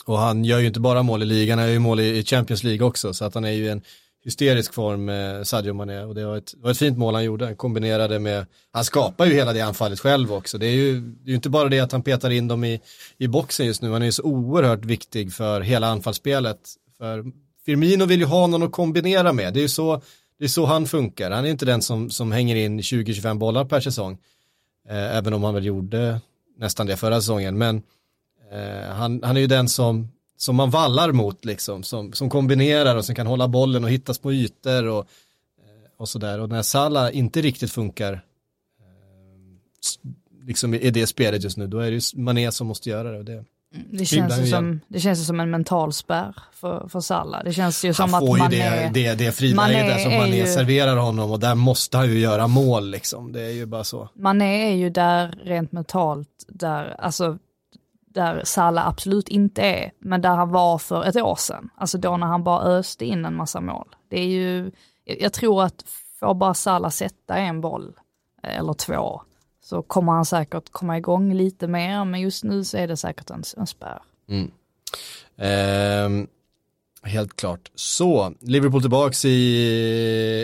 [0.05, 2.65] och han gör ju inte bara mål i ligan, han gör ju mål i, Champions
[2.65, 3.83] League också, så att han är ju i en
[4.25, 6.03] hysterisk form eh, Sadio Mané.
[6.03, 8.85] Och det var ett, det var ett fint mål han gjorde, han kombinerade med, han
[8.85, 11.69] skapar ju hela det anfallet själv också, det är ju, det är ju inte bara
[11.69, 12.81] det att han petar in dem i,
[13.19, 16.61] i boxen just nu, han är ju så oerhört viktig för hela anfallsspelet,
[16.99, 17.25] för
[17.65, 20.03] Firmino vill ju ha någon att kombinera med, det är ju så,
[20.39, 23.65] det är så han funkar, han är inte den som, som hänger in 20-25 bollar
[23.65, 24.19] per säsong,
[24.89, 26.21] eh, även om han väl gjorde
[26.59, 27.83] nästan det förra säsongen, men
[28.53, 32.97] eh, han, han är ju den som, som man vallar mot liksom, som, som kombinerar
[32.97, 36.41] och som kan hålla bollen och hitta små ytor och, eh, och sådär.
[36.41, 38.21] Och när Salah inte riktigt funkar eh,
[40.47, 43.19] liksom i det spelet just nu, då är det ju Mané som måste göra det.
[43.19, 43.45] Och det
[43.91, 47.45] Det Himla känns, som, det känns som en mental spärr för, för Salah.
[47.45, 48.91] Det känns ju som han att får ju man det, är...
[48.91, 52.19] det, det friläget Mané där som Mané ju- serverar honom och där måste han ju
[52.19, 53.33] göra mål liksom.
[53.33, 54.09] Det är ju bara så.
[54.15, 57.39] Mané är ju där rent mentalt, där, alltså,
[58.15, 61.71] där Salah absolut inte är, men där han var för ett år sedan.
[61.77, 63.89] Alltså då när han bara öste in en massa mål.
[64.09, 64.71] Det är ju,
[65.05, 65.85] jag tror att
[66.21, 67.93] får bara Salah sätta en boll,
[68.43, 69.23] eh, eller två,
[69.63, 73.31] så kommer han säkert komma igång lite mer, men just nu så är det säkert
[73.31, 74.03] en, en spärr.
[74.29, 74.51] Mm.
[75.37, 76.27] Ehm,
[77.03, 77.71] helt klart.
[77.75, 79.29] Så, Liverpool tillbaks i,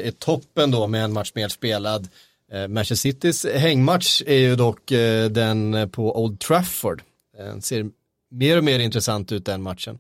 [0.05, 2.09] i toppen då med en match mer spelad.
[2.53, 7.03] Eh, Manchester Citys hängmatch är ju dock eh, den på Old Trafford.
[7.37, 7.91] Den ser
[8.31, 9.99] mer och mer intressant ut den matchen.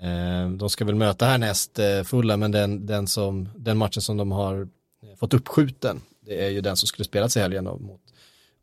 [0.00, 4.16] Eh, de ska väl möta härnäst eh, fulla men den, den, som, den matchen som
[4.16, 4.68] de har
[5.02, 8.00] eh, fått uppskjuten det är ju den som skulle spelas i helgen mot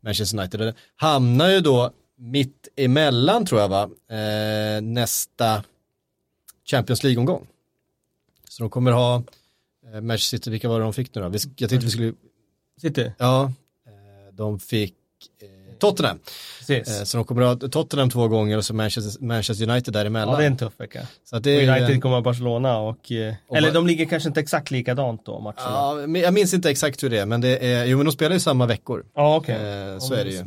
[0.00, 0.60] Manchester United.
[0.60, 3.82] Den hamnar ju då mitt emellan tror jag va,
[4.16, 5.64] eh, nästa
[6.64, 7.46] Champions League-omgång.
[8.48, 9.22] Så de kommer ha
[9.86, 11.38] eh, Manchester City, vilka var det de fick nu då?
[11.56, 12.12] Jag tänkte vi skulle,
[12.80, 13.52] City, ja,
[13.86, 14.94] eh, de fick
[15.42, 16.18] eh, Tottenham.
[16.58, 16.98] precis.
[16.98, 20.32] Eh, så de kommer ha Tottenham två gånger och så Manchester, Manchester United däremellan.
[20.34, 21.06] Ja, det är en tuff vecka.
[21.24, 24.04] så att det Och är, United kommer ha Barcelona och, eh, Och eller de ligger
[24.04, 25.56] kanske inte exakt likadant då matcherna.
[25.64, 28.12] Ja, Ja, jag minns inte exakt hur det är, men det är, jo men de
[28.12, 29.04] spelar ju samma veckor.
[29.14, 29.54] okej.
[29.54, 30.44] Eh, så Ja, är det ju.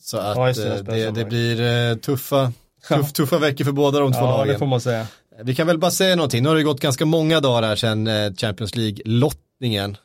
[0.00, 2.52] så att Ja, det, det, det blir tuffa,
[2.88, 4.52] tuff, tuffa veckor för båda de två Ja, lagen.
[4.52, 5.06] det får man säga.
[5.42, 8.08] Vi kan väl bara säga någonting, nu har det gått ganska många dagar här sedan
[8.36, 9.96] Champions League-lottningen.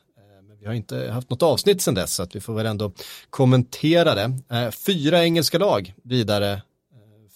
[0.59, 2.91] Vi har inte haft något avsnitt sedan dess så att vi får väl ändå
[3.29, 4.33] kommentera det.
[4.51, 6.59] Eh, Fyra engelska lag vidare eh,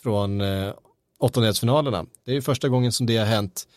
[0.03, 0.73] från eh,
[1.19, 2.05] åttondelsfinalerna.
[2.25, 3.67] Det är ju första gången som det har hänt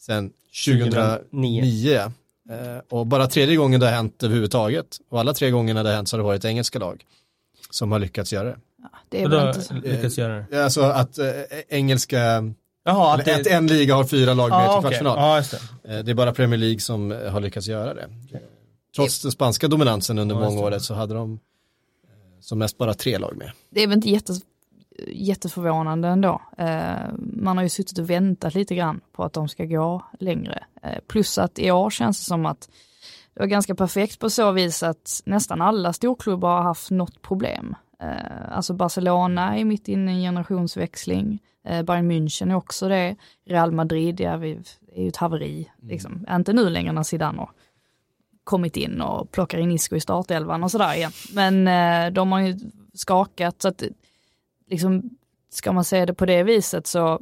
[0.00, 0.32] sedan
[0.66, 1.60] 2009.
[1.60, 1.96] 2009.
[2.50, 4.98] Eh, och bara tredje gången det har hänt överhuvudtaget.
[5.08, 7.04] Och alla tre gångerna det har hänt så har det varit engelska lag
[7.70, 8.56] som har lyckats göra det.
[8.82, 9.74] Ja, det är väl då inte så.
[9.74, 10.64] lyckas göra det.
[10.64, 11.18] Alltså att
[11.68, 12.18] engelska,
[12.84, 15.18] Jaha, att, att en liga har fyra lag med Ja, till kvartsfinal.
[15.18, 16.02] Ja, just det.
[16.02, 18.08] Det är bara Premier League som har lyckats göra det.
[18.96, 21.38] Trots den spanska dominansen under Ja, år så hade de eh,
[22.40, 23.52] som mest bara tre lag med.
[23.70, 24.38] Det är väl inte jättes,
[25.06, 26.42] jätteförvånande ändå.
[26.58, 30.64] Eh, man har ju suttit och väntat lite grann på att de ska gå längre.
[30.82, 32.68] Eh, plus att i år känns det som att
[33.34, 37.76] det var ganska perfekt på så vis att nästan alla storklubbar har haft något problem.
[38.50, 41.42] Alltså Barcelona är mitt inne i en generationsväxling.
[41.64, 43.16] Bayern München är också det.
[43.46, 45.70] Real Madrid ja, är ju ett haveri.
[45.82, 46.26] Liksom.
[46.30, 47.50] Inte nu längre när Zidane har
[48.48, 51.12] kommit in och plockar in Isco i startelvan och sådär igen.
[51.32, 52.58] Men eh, de har ju
[52.94, 53.82] skakat så att
[54.70, 55.10] liksom,
[55.50, 57.20] ska man säga det på det viset så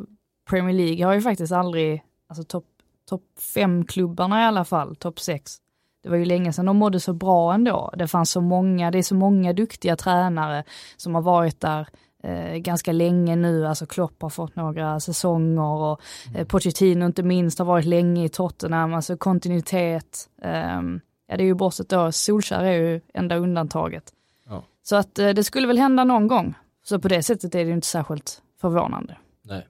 [0.50, 2.64] Premier League har ju faktiskt aldrig, alltså topp
[3.08, 3.22] top
[3.54, 5.56] fem klubbarna i alla fall, topp sex.
[6.02, 7.94] Det var ju länge sedan de mådde så bra ändå.
[7.96, 10.64] Det fanns så många, det är så många duktiga tränare
[10.96, 11.88] som har varit där
[12.22, 13.66] eh, ganska länge nu.
[13.66, 16.00] Alltså Klopp har fått några säsonger och
[16.34, 20.28] eh, Pochettino inte minst har varit länge i Tottenham, alltså kontinuitet.
[20.42, 24.12] Ehm, ja, det är ju bortsett då, Solskjaer är ju enda undantaget.
[24.48, 24.64] Ja.
[24.82, 26.54] Så att eh, det skulle väl hända någon gång.
[26.84, 29.16] Så på det sättet är det ju inte särskilt förvånande.
[29.42, 29.66] Nej.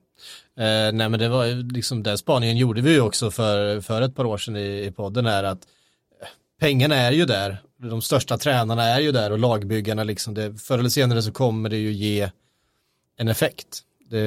[0.57, 4.03] Eh, nej men det var ju liksom den spaningen gjorde vi ju också för, för
[4.03, 5.67] ett par år sedan i, i podden här att
[6.21, 6.29] eh,
[6.61, 10.79] pengarna är ju där, de största tränarna är ju där och lagbyggarna liksom, det, förr
[10.79, 12.31] eller senare så kommer det ju ge
[13.17, 13.83] en effekt.
[14.11, 14.19] Det,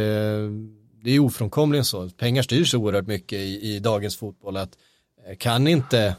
[1.04, 4.78] det är ofrånkomligen så, pengar styr så oerhört mycket i, i dagens fotboll att
[5.28, 6.16] eh, kan inte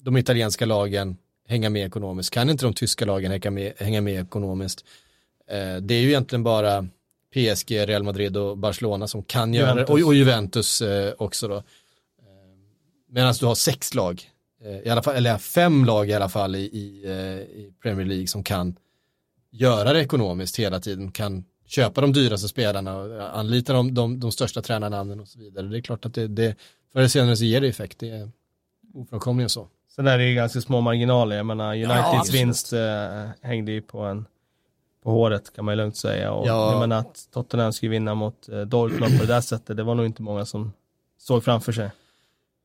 [0.00, 1.16] de italienska lagen
[1.48, 4.84] hänga med ekonomiskt, kan inte de tyska lagen hänga med, hänga med ekonomiskt,
[5.50, 6.88] eh, det är ju egentligen bara
[7.34, 11.56] PSG, Real Madrid och Barcelona som kan göra det, och, och Juventus eh, också då.
[11.56, 11.62] Eh,
[13.08, 14.30] Medan du har sex lag,
[14.64, 17.08] eh, i alla fall, eller fem lag i alla fall i, i,
[17.54, 18.76] i Premier League som kan
[19.50, 24.32] göra det ekonomiskt hela tiden, kan köpa de dyraste spelarna och anlita de, de, de
[24.32, 25.66] största tränarnamnen och så vidare.
[25.66, 26.56] Det är klart att det, det
[26.92, 28.30] förr eller senare så ger det effekt, det är
[28.94, 29.68] ofrånkomligen så.
[29.98, 31.36] Sen är det ju ganska små marginaler.
[31.36, 32.40] Jag menar, Uniteds absolut.
[32.40, 34.26] vinst eh, hängde ju på en
[35.02, 36.32] på håret kan man ju lugnt säga.
[36.32, 36.72] Och Ja.
[36.72, 39.94] jag menar att Tottenham skulle vinna mot eh, Dortmund på det där sättet, det var
[39.94, 40.72] nog inte många som
[41.18, 41.90] såg framför sig.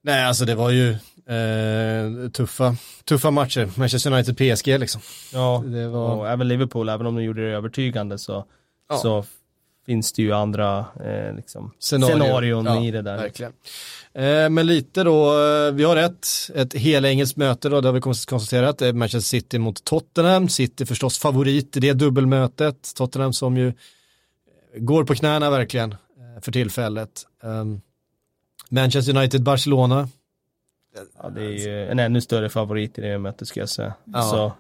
[0.04, 0.90] Nej, alltså det var ju
[1.26, 2.76] eh, tuffa,
[3.06, 3.70] tuffa matcher.
[3.80, 5.02] Manchester United PSG liksom.
[5.34, 6.16] Ja, Det var...
[6.16, 8.46] och även Liverpool, även om de gjorde det övertygande så,
[8.90, 8.98] Ja.
[8.98, 9.26] så
[9.86, 12.16] finns det ju andra eh, liksom, Scenario.
[12.16, 13.18] scenarion Ja, i det där.
[13.18, 13.52] Verkligen.
[14.14, 18.00] Eh, men lite då, eh, vi har ett, ett helengelskt möte då, det har vi
[18.00, 23.34] kons- konstaterat, det är Manchester City mot Tottenham, City förstås favorit i det dubbelmötet, Tottenham
[23.34, 23.74] som ju
[24.78, 27.26] går på knäna verkligen eh, för tillfället.
[27.44, 27.82] Um,
[28.70, 30.08] Manchester United-Barcelona,
[31.24, 33.94] Ja, det är ju en ännu större favorit i det mötet ska jag säga.
[34.06, 34.22] Ja.
[34.22, 34.54] Så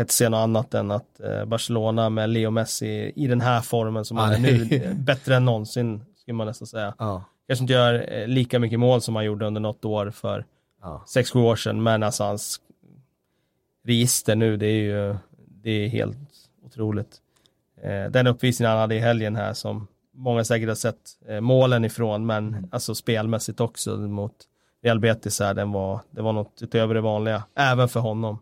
[0.00, 3.60] kan inte se något annat än att eh, Barcelona med Leo Messi i den här
[3.60, 6.94] formen som han är nu, eh, bättre än någonsin skulle man nästan säga.
[6.98, 7.24] ja.
[7.46, 10.44] Kanske inte gör eh, lika mycket mål som han gjorde under något år för
[10.82, 11.04] Ja.
[11.16, 12.60] 6-7 år sedan, men alltså hans
[13.84, 15.16] register nu, det är ju
[15.62, 16.18] det är helt
[16.66, 17.16] otroligt.
[18.10, 20.96] Den uppvisningen han hade i helgen här som många säkert har sett
[21.40, 24.32] målen ifrån, men alltså spelmässigt också mot
[24.82, 28.38] Real Betis här, den var, det var något utöver det vanliga, även för honom.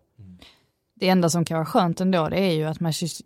[1.00, 2.80] Det enda som kan vara skönt ändå det är ju att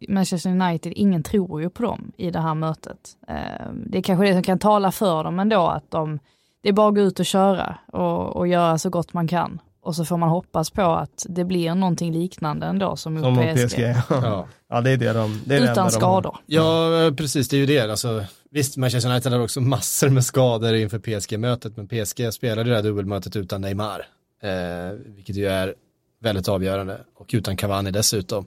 [0.09, 2.99] Manchester United, ingen tror ju på dem i det här mötet.
[3.29, 6.19] Eh, Det är kanske det som kan tala för dem ändå att de,
[6.63, 9.61] det är bara att gå ut och köra och, och göra så gott man kan.
[9.85, 13.55] Och så får man hoppas på att det blir någonting liknande ändå som Som mot
[13.55, 13.67] PSG.
[13.69, 13.81] PSG.
[14.11, 14.47] Ja.
[14.69, 15.91] ja, det är det de, det är det Utan de har.
[15.91, 16.37] skador.
[16.47, 17.81] Ja, eh, precis, det är ju det.
[17.91, 22.77] Alltså, visst, Manchester United hade också massor med skador inför PSG-mötet, men PSG spelade det
[22.77, 24.07] här dubbelmötet utan Neymar,
[24.43, 25.75] eh, vilket ju är
[26.23, 28.47] väldigt avgörande, och utan Cavani dessutom.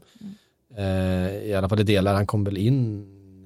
[0.77, 3.05] Eh, I alla fall i delar, han kom väl in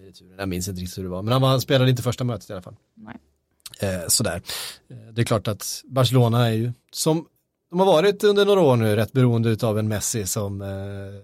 [0.09, 2.03] i turen, jag minns inte riktigt hur det var, men han, var, han spelade inte
[2.03, 2.75] första mötet i alla fall.
[2.95, 3.15] Nej.
[3.79, 4.41] Eh, sådär.
[4.89, 7.25] Eh, det är klart att Barcelona är ju, som
[7.69, 11.21] de har varit under några år nu, rätt beroende av en Messi som eh, Nu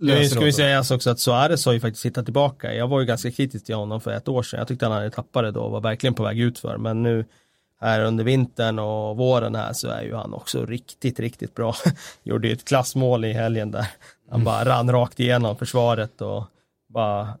[0.00, 2.74] löser ska vi säga också att Suarez har ju faktiskt hittat tillbaka.
[2.74, 4.58] Jag var ju ganska kritisk till honom för ett år sedan.
[4.58, 6.78] Jag tyckte han hade tappat det då och var verkligen på väg ut för.
[6.78, 7.24] Men nu
[7.80, 11.74] här under vintern och våren här så är ju han också riktigt, riktigt bra.
[12.22, 13.86] Gjorde ju ett klassmål i helgen där.
[14.30, 16.44] Han bara rann rakt igenom försvaret och
[16.88, 17.34] bara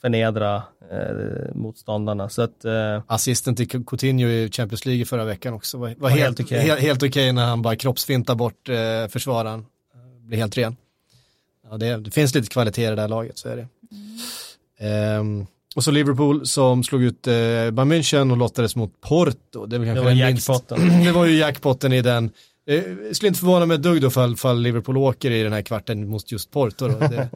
[0.00, 2.28] förnedra eh, motståndarna.
[2.28, 6.08] Så att eh, assisten till Coutinho i Champions League förra veckan också var, var Var
[6.10, 6.60] helt, helt okej.
[6.60, 9.66] helt, helt okej när han bara kroppsfintar bort eh, försvararen.
[10.20, 10.76] Blir helt ren.
[11.70, 13.66] Ja, det, det finns lite kvalitet i det här laget, så är det.
[14.86, 15.46] Ehm,
[15.76, 19.66] Och så Liverpool som slog ut eh, Bayern München och lottades mot Porto.
[19.66, 20.88] Det, Det var minst- jackpotten.
[21.04, 22.30] det var ju jackpotten i den.
[22.66, 25.62] Eh, skulle inte förvåna mig ett dugg då fall, fall Liverpool åker i den här
[25.62, 26.88] kvarten mot just Porto.
[26.88, 27.28] Det,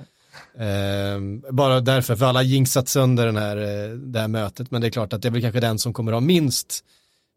[0.65, 4.71] ehm, bara därför, för alla har jinxat sönder den här, eh, det här mötet.
[4.71, 6.85] Men det är klart att det är väl kanske den som kommer ha minst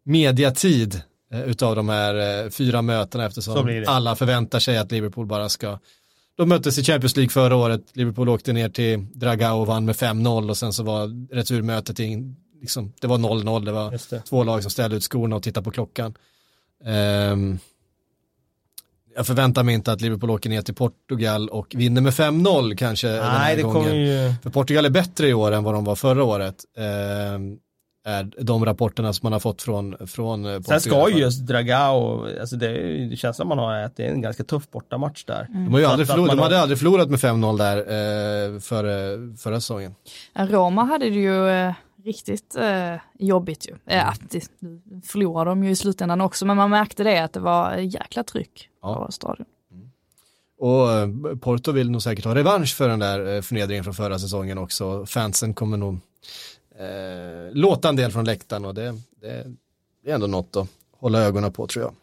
[0.05, 1.01] mediatid
[1.33, 5.79] eh, utav de här eh, fyra mötena eftersom alla förväntar sig att Liverpool bara ska
[6.39, 9.95] de möttes i Champions League förra året, Liverpool åkte ner till Dragao och vann med
[9.95, 14.19] 5-0 och sen så var returmötet, in, liksom, det var 0-0, det var det.
[14.19, 16.13] två lag som ställde ut skorna och tittade på klockan.
[16.85, 17.59] Ehm,
[19.15, 23.07] jag förväntar mig inte att Liverpool åker ner till Portugal och vinner med 5-0 kanske
[23.07, 23.95] den här Nej, det gången.
[23.95, 24.33] ju...
[24.43, 26.55] För Portugal är bättre i år än vad de var förra året.
[26.77, 27.57] Ehm,
[28.05, 30.81] är de rapporterna som man har fått från, från eh, Portugal.
[30.81, 32.67] Sen ska ju just Dragao, alltså det,
[33.09, 35.47] det känns som man har att det är en ganska tuff bortamatch där.
[35.49, 39.17] de, har ju aldrig förlorat, man de hade aldrig förlorat med 5-0 där eh, före,
[39.37, 39.95] förra säsongen.
[40.33, 41.73] Roma hade det ju eh,
[42.05, 43.71] riktigt eh, jobbigt ju.
[43.71, 43.99] Mm.
[43.99, 44.49] Eh, att det,
[45.05, 48.69] förlorade de ju i slutändan också, men man märkte det att det var jäkla tryck
[48.81, 49.05] Ja.
[49.05, 49.45] på stadion.
[50.59, 51.07] Och eh,
[51.41, 55.05] Porto vill nog säkert ha revansch för den där eh, förnedringen från förra säsongen också.
[55.05, 55.99] Fansen kommer nog
[56.79, 59.45] eh, låta en del från läktaren och det, det,
[60.03, 60.67] det är ändå något att
[60.97, 61.93] hålla ögonen på tror jag.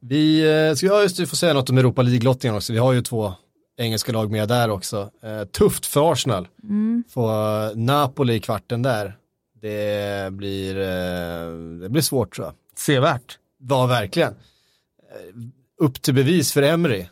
[0.00, 2.72] Vi eh, ska ja, just får säga något om Europa League-lottningen också.
[2.72, 3.34] Vi har ju två
[3.76, 5.10] engelska lag med där också.
[5.22, 6.48] Eh, tufft för Arsenal.
[6.62, 7.04] Mm.
[7.08, 9.16] Få eh, Napoli i kvarten där.
[9.60, 12.54] Det blir, eh, det blir svårt tror jag.
[12.76, 13.38] Sevärt.
[13.58, 15.36] var verkligen eh,
[15.78, 17.06] upp till bevis för Emery.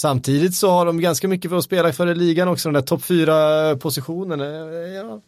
[0.00, 2.80] Samtidigt så har de ganska mycket för att spela för i ligan också, den där
[2.82, 4.40] topp fyra positionen.
[4.40, 5.20] eh, Ja.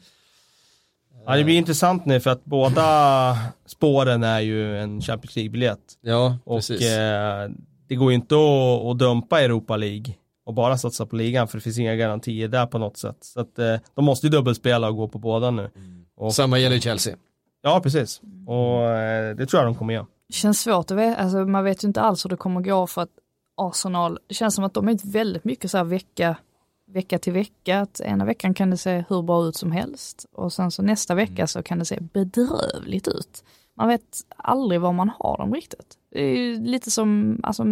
[1.26, 5.78] Ja, det blir intressant nu för att båda spåren är ju en Champions League-biljett.
[6.00, 7.50] ja, Och eh,
[7.88, 10.14] det går ju inte att, att dumpa Europa League
[10.46, 13.16] och bara satsa på ligan för det finns inga garantier där på något sätt.
[13.20, 15.70] Så att eh, de måste ju dubbelspela och gå på båda nu.
[16.16, 17.16] Och, Samma gäller Chelsea.
[17.62, 18.20] ja, precis.
[18.46, 20.06] Och eh, det tror jag de kommer göra.
[20.28, 22.86] Det känns svårt att veta, alltså man vet ju inte alls hur det kommer gå
[22.86, 23.10] för att
[23.60, 26.36] Arsenal, det känns som att de är väldigt mycket så här vecka,
[26.86, 30.52] vecka till vecka, att ena veckan kan det se hur bra ut som helst och
[30.52, 33.44] sen så nästa vecka så kan det se bedrövligt ut.
[33.74, 35.98] Man vet aldrig var man har dem riktigt.
[36.10, 37.64] Det är lite som, alltså,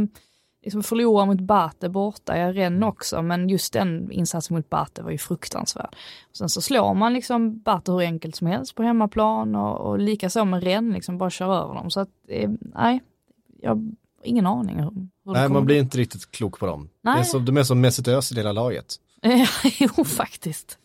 [0.63, 5.11] liksom förlora mot Bate borta, jag Rennes också, men just den insatsen mot Bate var
[5.11, 5.97] ju fruktansvärd.
[6.33, 10.45] Sen så slår man liksom Bate hur enkelt som helst på hemmaplan och, och likaså
[10.45, 11.91] med Rennes, liksom bara kör över dem.
[11.91, 13.03] Så att, eh, nej,
[13.61, 14.93] jag ingen aning hur,
[15.33, 16.89] Nej, man blir inte riktigt klok på dem.
[17.03, 17.21] Det Nej.
[17.21, 18.97] är som, de är som Mesut Özil i hela laget.
[19.79, 20.79] jo, faktiskt.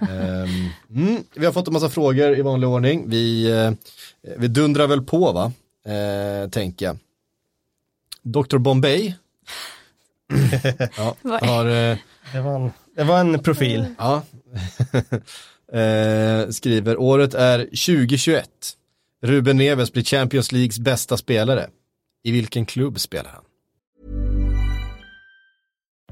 [0.00, 3.10] Ehm, mm, vi har fått en massa frågor i vanlig ordning.
[3.10, 3.72] Vi, eh,
[4.38, 5.52] vi dundrar väl på va,
[5.92, 6.96] eh, tänker jag.
[8.22, 8.58] Dr.
[8.58, 9.14] Bombay
[10.96, 11.98] ja, har eh,
[12.32, 13.86] Det var en, det var en profil.
[13.98, 14.22] Ja.
[15.78, 18.48] eh, skriver, året är 2021.
[19.22, 21.68] Ruben Neves blir Champions Leagues bästa spelare.
[22.24, 23.44] I vilken klubb spelar han?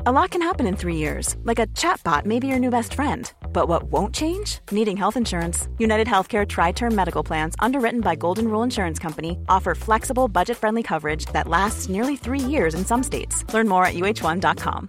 [0.07, 2.95] A lot can happen in three years, like a chatbot may be your new best
[2.95, 3.33] friend.
[3.53, 4.59] But what won't change?
[4.73, 5.69] Needing health insurance.
[5.79, 10.57] United Healthcare Tri Term Medical Plans, underwritten by Golden Rule Insurance Company, offer flexible, budget
[10.57, 13.45] friendly coverage that lasts nearly three years in some states.
[13.55, 14.89] Learn more at uh1.com.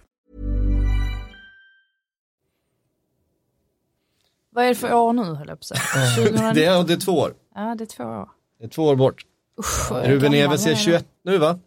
[4.50, 6.16] Vad är det för år nu höll jag på att säga?
[6.16, 6.54] 2019?
[6.56, 7.34] Det är, det är två år.
[7.56, 8.30] Ja, det är två år.
[8.60, 9.26] Det är två år bort.
[9.60, 11.60] Usch, Ruben Neves är jag 21 nu va?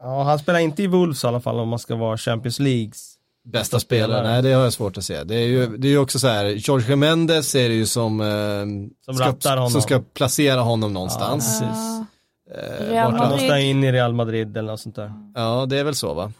[0.00, 3.10] Ja, han spelar inte i Wolves i alla fall om man ska vara Champions Leagues.
[3.44, 5.24] Bästa spelare, nej det har jag svårt att se.
[5.24, 8.20] Det är ju, det är ju också så här, Jorge Mendes är det ju som,
[8.20, 8.26] eh,
[9.04, 11.58] Som ska, som ska placera honom någonstans.
[11.62, 12.04] Ja,
[12.50, 15.12] Eh, Han måste in i Real Madrid eller något sånt där.
[15.34, 16.32] Ja, det är väl så va?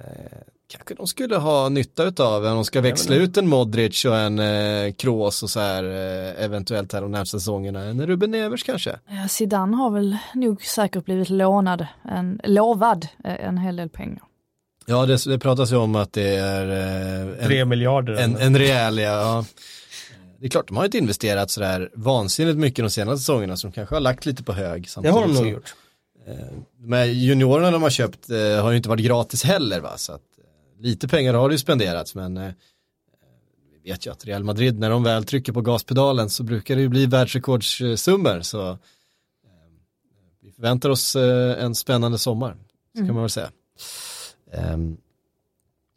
[0.00, 0.06] Eh,
[0.68, 4.38] kanske de skulle ha nytta utav om de ska växla ut en Modric och en
[4.38, 7.84] eh, Kroos och så här eh, eventuellt här de närmsta säsongerna.
[7.84, 8.98] En Ruben Nevers kanske?
[9.08, 14.22] Ja, Zidane har väl nog säkert blivit lånad, en, lovad eh, en hel del pengar.
[14.86, 16.68] Ja, det, det pratas ju om att det är
[17.30, 18.12] eh, Tre en, miljarder.
[18.14, 19.44] en, en rejäl, ja.
[20.40, 23.94] Det är klart, de har inte investerat sådär vansinnigt mycket de senaste säsongerna som kanske
[23.94, 24.88] har lagt lite på hög.
[25.02, 25.74] det har de nog gjort.
[26.78, 30.20] Men juniorerna de har köpt eh, har ju inte varit gratis heller va, så att
[30.37, 30.37] eh,
[30.78, 32.52] lite pengar har det ju spenderats men eh,
[33.72, 36.82] vi vet ju att Real Madrid när de väl trycker på gaspedalen så brukar det
[36.82, 38.78] ju bli världsrekordssummor så eh,
[40.42, 42.56] vi förväntar oss eh, en spännande sommar,
[42.96, 43.50] så kan man väl säga.
[44.74, 44.98] Um,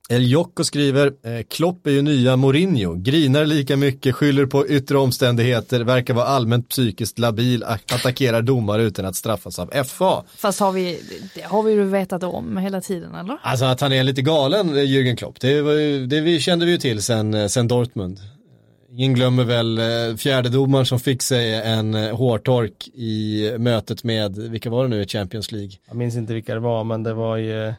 [0.09, 4.97] El Jocko skriver, eh, Klopp är ju nya Mourinho, grinar lika mycket, skyller på yttre
[4.97, 10.23] omständigheter, verkar vara allmänt psykiskt labil, att- attackerar domare utan att straffas av FA.
[10.37, 10.99] Fast har vi,
[11.35, 13.37] det har vi ju vetat om hela tiden eller?
[13.43, 16.65] Alltså att han är lite galen, eh, Jürgen Klopp, det, var ju, det vi kände
[16.65, 18.19] vi ju till sen, eh, sen Dortmund.
[18.91, 19.79] ingen glömmer väl
[20.17, 25.51] fjärdedomaren som fick sig en hårtork i mötet med, vilka var det nu i Champions
[25.51, 25.71] League?
[25.87, 27.73] Jag minns inte vilka det var, men det var ju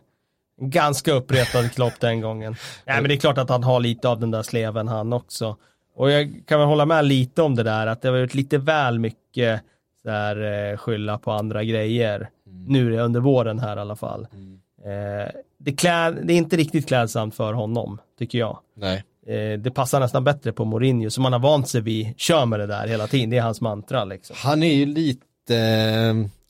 [0.71, 2.57] ganska uppretad Klopp den gången.
[2.87, 5.57] Nej, men det är klart att han har lite av den där sleven han också.
[5.95, 8.59] Och jag kan väl hålla med lite om det där, att det har varit lite
[8.59, 9.63] väl mycket
[10.03, 12.29] så här, eh, skylla på andra grejer.
[12.47, 12.65] Mm.
[12.65, 14.27] Nu under våren här i alla fall.
[14.33, 14.61] Mm.
[14.85, 18.59] Eh, det, klä, det är inte riktigt klädsamt för honom, tycker jag.
[18.77, 19.05] Nej.
[19.27, 22.61] Eh, det passar nästan bättre på Mourinho som man har vant sig vid, kör med
[22.61, 24.37] det där hela tiden, det är hans mantra liksom.
[24.39, 25.55] Han är ju lite,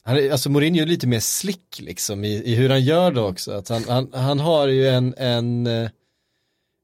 [0.05, 3.21] han är, alltså Mourinho är lite mer slick liksom i, i hur han gör det
[3.21, 3.53] också.
[3.53, 5.91] Att han, han, han har ju en, en, eh,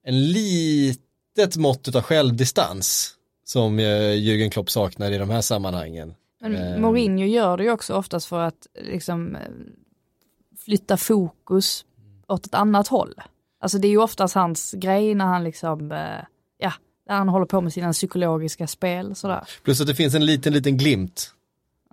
[0.05, 3.15] en litet mått av självdistans
[3.45, 6.15] som Jürgen Klopp saknar i de här sammanhangen.
[6.41, 9.37] Men Mourinho gör det ju också oftast för att liksom
[10.65, 11.85] flytta fokus
[12.29, 13.15] åt ett annat håll.
[13.61, 16.25] Alltså det är ju oftast hans grej när han liksom, eh,
[16.59, 16.73] ja,
[17.09, 19.45] när han håller på med sina psykologiska spel sådär.
[19.63, 21.35] Plus att det finns en liten, liten glimt.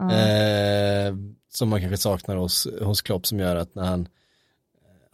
[0.02, 0.12] Mm.
[0.12, 1.16] Eh,
[1.54, 4.08] som man kanske saknar hos, hos Klopp som gör att när han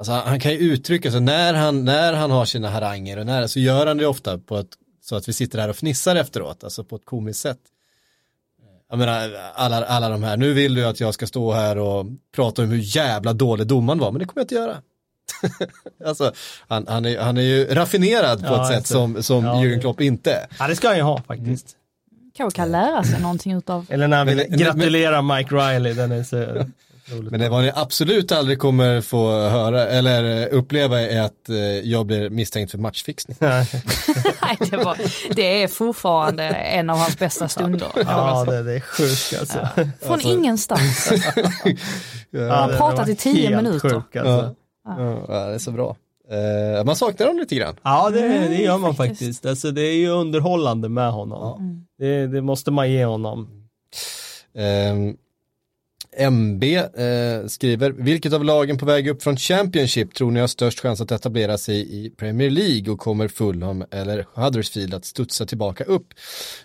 [0.02, 3.26] Alltså han, han kan ju uttrycka sig när han, när han har sina haranger och
[3.26, 4.68] när, så gör han det ofta på ett,
[5.02, 7.60] så att vi sitter här och fnissar efteråt, alltså på ett komiskt sätt.
[8.90, 12.06] Jag menar, alla, alla de här, nu vill du att jag ska stå här och
[12.36, 14.78] prata om hur jävla dålig domaren var, men det kommer jag inte göra.
[16.06, 16.34] alltså,
[16.68, 19.80] han, han, är, han är ju raffinerad på ja, ett sätt som, som ja, Jürgen
[19.82, 20.48] Klopp inte är.
[20.60, 21.78] Ja, det ska han ju ha faktiskt.
[22.34, 23.86] Kanske kan lära sig någonting utav.
[23.90, 26.66] Eller när han vill men, gratulera men, Mike Riley, den är så
[27.20, 32.06] men det vad ni absolut aldrig kommer få höra eller uppleva är att eh, jag
[32.06, 33.38] blir misstänkt för matchfixning.
[33.40, 33.68] Nej,
[34.72, 34.98] det, var,
[35.36, 37.88] det är fortfarande en av hans bästa stunder.
[37.96, 39.70] Ja, det, det är sjukt alltså.
[39.76, 39.84] Ja.
[40.02, 40.28] Från alltså.
[40.28, 41.12] ingenstans.
[42.30, 43.90] ja, han har pratat i tio minuter.
[43.90, 44.56] Sjuk, alltså.
[44.86, 45.26] ja.
[45.28, 45.96] ja, det är så bra.
[46.32, 47.76] Uh, man saknar honom lite grann.
[47.84, 49.20] Ja, det, det gör man faktiskt.
[49.20, 49.46] faktiskt.
[49.46, 51.60] Alltså, det är ju underhållande med honom.
[51.60, 51.86] Mm.
[51.98, 53.50] Det, det, måste man ge honom.
[54.54, 55.18] Um,
[56.18, 60.80] MB eh, skriver, vilket av lagen på väg upp från Championship tror ni har störst
[60.80, 65.84] chans att etablera sig i Premier League och kommer Fulham eller Huddersfield att studsa tillbaka
[65.84, 66.08] upp?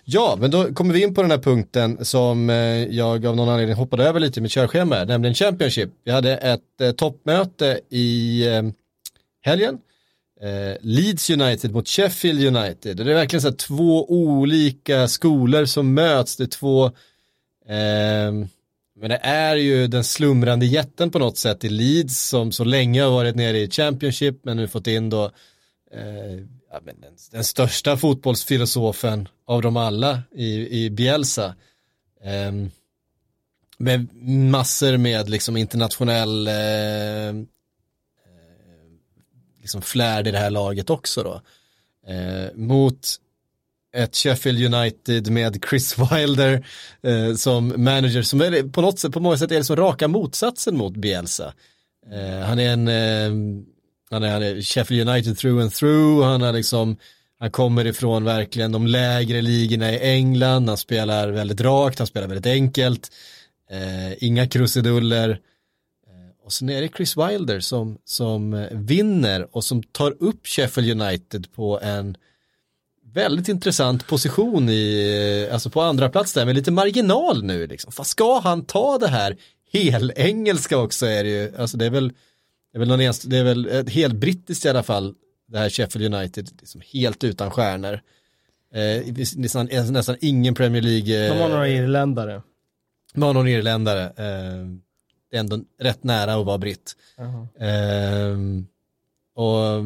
[0.03, 2.55] Ja, men då kommer vi in på den här punkten som eh,
[2.85, 5.89] jag av någon anledning hoppade över lite med körschema, nämligen Championship.
[6.03, 8.63] Vi hade ett eh, toppmöte i eh,
[9.47, 9.77] helgen.
[10.41, 12.97] Eh, Leeds United mot Sheffield United.
[12.97, 16.35] Det är verkligen så här två olika skolor som möts.
[16.35, 16.85] Det är två
[17.65, 18.47] eh,
[18.99, 23.01] men det är ju den slumrande jätten på något sätt i Leeds som så länge
[23.01, 25.25] har varit nere i Championship men nu fått in då
[25.93, 26.33] eh,
[26.71, 26.95] ja, den,
[27.31, 31.55] den, största fotbollsfilosofen av dem alla i, i Bielsa.
[32.23, 32.51] Eh,
[33.77, 37.47] med massor med liksom internationell eh
[39.67, 41.41] liksom flärd i det här laget också då.
[42.11, 43.07] Eh, mot
[43.95, 46.65] ett Sheffield United med Chris Wilder
[47.03, 50.07] eh, som manager som är på något sätt, på många sätt är det som raka
[50.07, 51.53] motsatsen mot Bielsa.
[52.11, 53.63] Eh, han är en, eh,
[54.09, 56.97] han, är, han är Sheffield United through and through, han har liksom,
[57.39, 62.27] han kommer ifrån verkligen de lägre ligorna i England, han spelar väldigt rakt, han spelar
[62.27, 63.11] väldigt enkelt,
[63.71, 65.39] eh, inga krusiduller.
[66.47, 71.01] Eh, och sen är det Chris Wilder som, som vinner och som tar upp Sheffield
[71.01, 72.17] United på en
[73.13, 77.91] väldigt intressant position i, alltså på andra plats där med lite marginal nu liksom.
[77.91, 79.37] Fast ska han ta det här
[79.71, 82.07] helengelska också är det ju, alltså det är väl,
[82.71, 85.13] det är väl, någon enst, det är väl helt brittiskt i alla fall,
[85.47, 88.01] det här Sheffield United, liksom helt utan stjärnor.
[88.73, 91.25] Eh, nästan, nästan ingen Premier League.
[91.25, 92.41] Eh, De har några irländare.
[93.13, 94.03] De har någon irländare.
[94.03, 94.86] Eh,
[95.29, 96.95] det är ändå rätt nära att vara britt.
[97.19, 98.31] Uh -huh.
[98.31, 98.63] eh,
[99.35, 99.83] och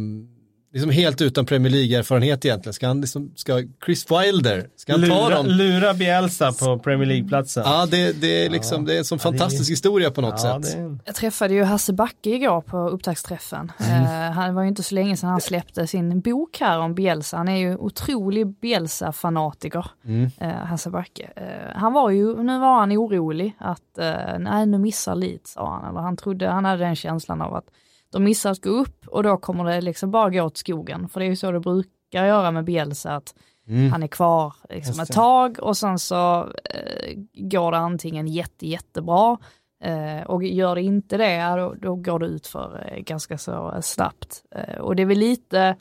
[0.73, 2.73] liksom helt utan Premier League-erfarenhet egentligen.
[2.73, 5.45] Ska, han liksom, ska Chris Wilder, ska han lura, ta dem?
[5.45, 7.63] Lura Bielsa på Premier League-platsen.
[7.65, 8.87] Ja, det, det, är liksom, ja.
[8.87, 10.77] det är en sån fantastisk det, historia på något ja, sätt.
[10.77, 10.97] Det...
[11.05, 13.71] Jag träffade ju Hasse Backe igår på upptaktsträffen.
[13.79, 14.03] Mm.
[14.03, 17.37] Uh, han var ju inte så länge sedan han släppte sin bok här om Bielsa.
[17.37, 20.29] Han är ju otrolig Bielsa-fanatiker, mm.
[20.41, 21.29] uh, Hasse Backe.
[21.37, 23.97] Uh, han var ju, nu var han orolig att,
[24.39, 25.89] nej nu missar Leeds, sa han.
[25.89, 27.65] Eller han trodde, han hade den känslan av att
[28.11, 31.09] de missar att gå upp och då kommer det liksom bara gå åt skogen.
[31.09, 33.35] För det är ju så det brukar göra med Bielsa, att
[33.67, 33.91] mm.
[33.91, 39.37] han är kvar liksom ett tag och sen så eh, går det antingen jätte, jättebra
[39.83, 43.77] eh, och gör det inte det, då, då går det ut för eh, ganska så
[43.81, 44.43] snabbt.
[44.55, 45.75] Eh, och det är väl lite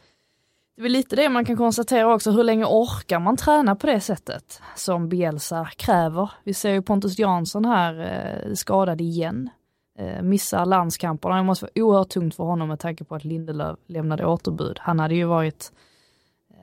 [0.81, 3.87] det är väl lite det man kan konstatera också, hur länge orkar man träna på
[3.87, 6.31] det sättet som Bielsa kräver?
[6.45, 9.60] Vi ser ju Pontus Jansson här eh, skadad igen eh,
[10.23, 11.37] missar landskamperna.
[11.37, 14.79] Det måste vara oerhört tungt för honom med tanke på att Lindelöf lämnade återbud.
[14.81, 15.73] Han hade ju varit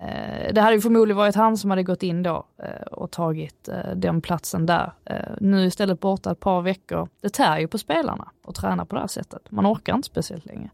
[0.02, 3.68] Eh, det hade ju förmodligen varit han som hade gått in då eh, och tagit
[3.68, 4.92] eh, den platsen där.
[5.40, 7.10] Nu istället borta ett par veckor.
[7.22, 9.52] Det tär ju på spelarna att träna på det här sättet.
[9.52, 10.70] Man orkar inte speciellt länge.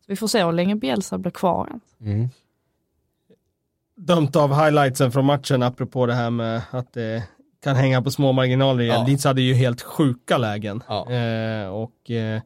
[0.00, 1.80] Så vi får se hur länge Bielsa blir kvar.
[2.00, 2.28] Mm.
[3.96, 7.24] Dömt av highlightsen från matchen apropå det här med att det
[7.64, 9.00] kan hänga på små marginaler igen.
[9.00, 9.06] Ja.
[9.06, 10.82] Leeds hade ju helt sjuka lägen.
[10.88, 11.10] Ja.
[11.12, 12.40] Eh, och eh,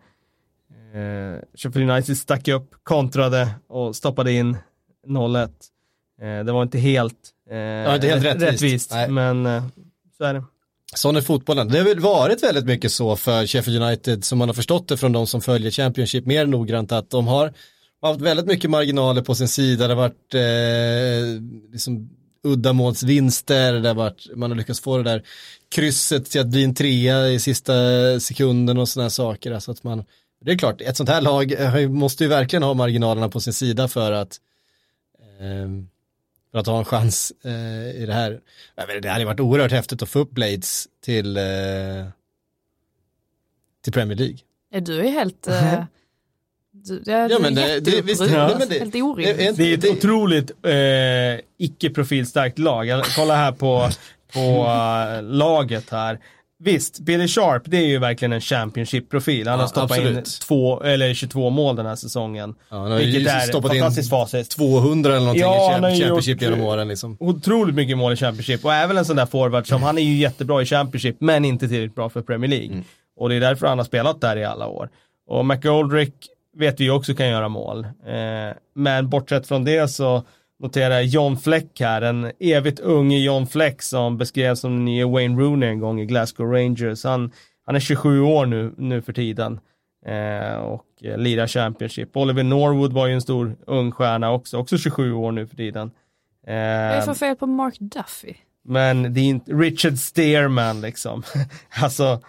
[1.54, 4.56] Sheffield United stack upp, kontrade och stoppade in
[5.06, 5.42] 0-1.
[6.22, 7.14] Eh, det var inte helt,
[7.50, 9.64] eh, ja, inte helt rättvist, rättvist men eh,
[10.16, 10.44] så är det.
[10.94, 11.68] Sån är fotbollen.
[11.68, 14.96] Det har väl varit väldigt mycket så för Sheffield United som man har förstått det
[14.96, 17.52] från de som följer Championship mer noggrant att de har
[18.02, 19.88] haft väldigt mycket marginaler på sin sida.
[19.88, 21.42] Det har varit eh,
[21.72, 22.10] liksom
[22.42, 25.22] uddamålsvinster, det har varit, man har lyckats få det där
[25.68, 27.72] krysset till att bli en trea i sista
[28.20, 29.52] sekunden och sådana saker.
[29.52, 30.04] Alltså att man,
[30.44, 31.54] det är klart, ett sånt här lag
[31.90, 34.40] måste ju verkligen ha marginalerna på sin sida för att
[35.40, 35.68] eh,
[36.52, 38.40] för att ha en chans eh, i det här.
[39.02, 41.42] det hade varit oerhört häftigt att få upp Blades till, eh,
[43.84, 44.38] till Premier League.
[44.80, 45.48] Du är helt...
[45.48, 45.86] Eh, du,
[46.84, 48.56] det, ja, men det, det, visst, ja.
[48.58, 49.56] men det, helt orimligt.
[49.56, 53.02] Det är ett otroligt eh, icke-profilstarkt lag.
[53.16, 53.88] Kolla här på,
[54.34, 56.18] på uh, laget här.
[56.64, 59.48] Visst, Billy Sharp, det är ju verkligen en Championship-profil.
[59.48, 60.16] Han ja, har stoppat absolut.
[60.16, 62.54] in två, eller 22 mål den här säsongen.
[62.68, 64.50] Ja, han har vilket är stoppat fantastiskt facit.
[64.50, 67.16] 200 eller någonting ja, i Championship genom åren liksom.
[67.20, 70.16] Otroligt mycket mål i Championship och även en sån där forward som, han är ju
[70.16, 72.72] jättebra i Championship men inte tillräckligt bra för Premier League.
[72.72, 72.84] Mm.
[73.16, 74.88] Och det är därför han har spelat där i alla år.
[75.28, 76.14] Och McGoldrick
[76.56, 77.84] vet vi också kan göra mål.
[77.84, 80.22] Eh, men bortsett från det så
[80.62, 85.40] noterar John Fleck här, en evigt ung John Fleck som beskrevs som den nya Wayne
[85.40, 87.04] Rooney en gång i Glasgow Rangers.
[87.04, 87.32] Han,
[87.66, 89.60] han är 27 år nu, nu för tiden
[90.06, 92.16] eh, och eh, lirar Championship.
[92.16, 95.90] Oliver Norwood var ju en stor ung stjärna också, också 27 år nu för tiden.
[96.46, 98.34] Eh, Vad är det för fel på Mark Duffy?
[98.64, 101.22] Men det är inte Richard Stearman liksom.
[101.82, 102.20] alltså,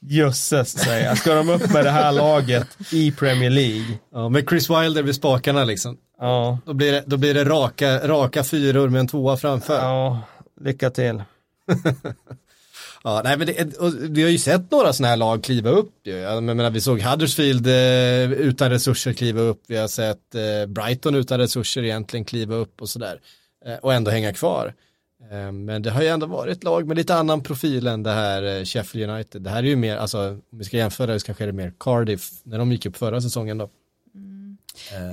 [0.00, 1.18] jösses säger jag.
[1.18, 3.98] Ska de upp med det här laget i Premier League?
[4.12, 5.96] Ja, med Chris Wilder vid spakarna liksom.
[6.20, 6.58] Ja.
[6.66, 9.74] Då blir det, då blir det raka, raka fyror med en tvåa framför.
[9.74, 10.20] Ja,
[10.60, 11.22] lycka till.
[13.04, 15.92] ja, nej, men det, vi har ju sett några sådana här lag kliva upp.
[16.02, 19.62] Jag menar, vi såg Huddersfield eh, utan resurser kliva upp.
[19.68, 23.20] Vi har sett eh, Brighton utan resurser egentligen kliva upp och sådär.
[23.66, 24.74] Eh, och ändå hänga kvar.
[25.30, 28.58] Eh, men det har ju ändå varit lag med lite annan profil än det här
[28.58, 29.42] eh, Sheffield United.
[29.42, 31.72] Det här är ju mer, alltså om vi ska jämföra så kanske är det mer
[31.80, 33.70] Cardiff när de gick upp förra säsongen då.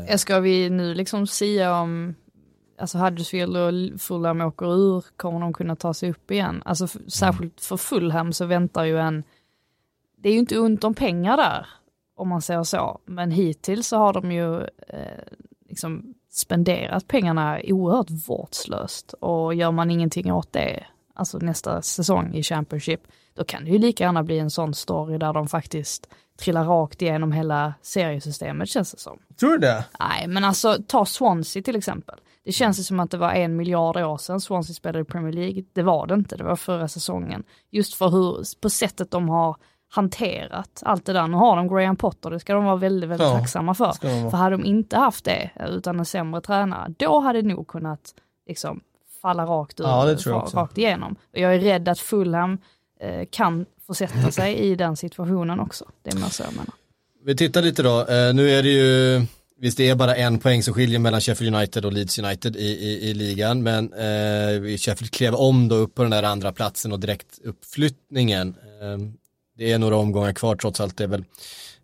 [0.10, 0.16] Eh.
[0.18, 2.16] Ska vi nu liksom säga om
[2.78, 6.62] alltså Huddersfield och Fulham åker ur, kommer de kunna ta sig upp igen?
[6.66, 9.24] Alltså för, särskilt för Fulham så väntar ju en,
[10.18, 11.68] det är ju inte ont om pengar där,
[12.16, 15.24] om man säger så, men hittills så har de ju eh,
[15.70, 20.84] liksom spenderat pengarna oerhört vårdslöst och gör man ingenting åt det,
[21.14, 23.02] alltså nästa säsong i Championship,
[23.34, 26.10] då kan det ju lika gärna bli en sån story där de faktiskt
[26.40, 29.20] trillar rakt igenom hela seriesystemet känns det som.
[29.40, 29.86] Tror du det?
[30.00, 32.20] Nej, men alltså ta Swansea till exempel.
[32.44, 35.34] Det känns ju som att det var en miljard år sedan Swansea spelade i Premier
[35.34, 35.64] League.
[35.74, 37.44] Det var det inte, det var förra säsongen.
[37.72, 39.56] Just för hur, på sättet de har
[39.90, 41.28] hanterat allt det där.
[41.28, 43.92] Nu har de Graham Potter, det ska de vara väldigt, väldigt ja, tacksamma för.
[44.30, 48.14] För hade de inte haft det, utan en sämre tränare, då hade det nog kunnat
[48.48, 48.82] liksom
[49.22, 51.16] falla rakt, ur, ja, rakt igenom.
[51.34, 52.58] Och jag är rädd att Fulham
[53.00, 55.86] eh, kan få sätta sig i den situationen också.
[56.04, 56.74] Det är så jag menar.
[57.24, 59.26] Vi tittar lite då, eh, nu är det ju,
[59.60, 62.60] visst det är bara en poäng som skiljer mellan Sheffield United och Leeds United i,
[62.60, 66.92] i, i ligan, men eh, Sheffield klev om då upp på den där andra platsen
[66.92, 68.56] och direkt uppflyttningen.
[69.58, 71.26] Det är några omgångar kvar trots allt, det är väl,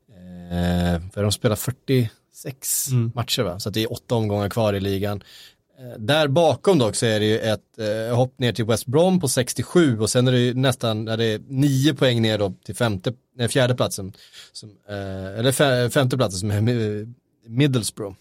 [0.09, 3.11] eh, för de spelar 46 mm.
[3.15, 5.23] matcher va, så det är åtta omgångar kvar i ligan.
[5.79, 9.19] Eh, där bakom dock så är det ju ett eh, hopp ner till West Brom
[9.19, 12.75] på 67 och sen är det ju nästan, är det nio poäng ner då till
[12.75, 14.13] femte, nej, fjärde platsen.
[14.51, 17.07] Som, eh, eller femte platsen som är
[17.47, 18.15] Middlesbrough.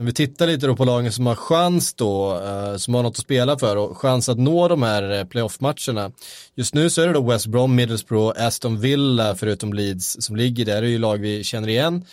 [0.00, 3.10] Om vi tittar lite då på lagen som har chans då, eh, som har något
[3.10, 6.12] att spela för och chans att nå de här eh, playoff-matcherna.
[6.54, 10.64] Just nu så är det då West Brom, Middlesbrough, Aston Villa förutom Leeds som ligger
[10.64, 12.04] där, det är ju lag vi känner igen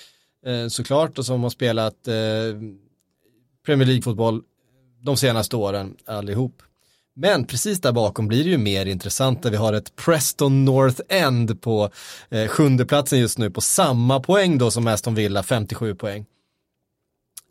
[0.45, 2.13] eh, såklart och som har spelat eh,
[3.65, 4.41] Premier League-fotboll
[5.01, 6.61] de senaste åren allihop.
[7.15, 11.01] Men precis där bakom blir det ju mer intressant där vi har ett Preston North
[11.09, 11.89] End på
[12.29, 16.25] eh, sjunde platsen just nu på samma poäng då som Aston Villa, 57 poäng.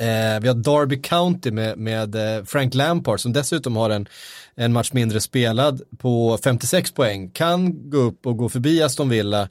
[0.01, 4.09] Eh, vi har Derby County med, med eh, Frank Lampard som dessutom har en,
[4.55, 7.31] en match mindre spelad på 56 poäng.
[7.31, 9.49] Kan gå upp och gå förbi Aston Villa.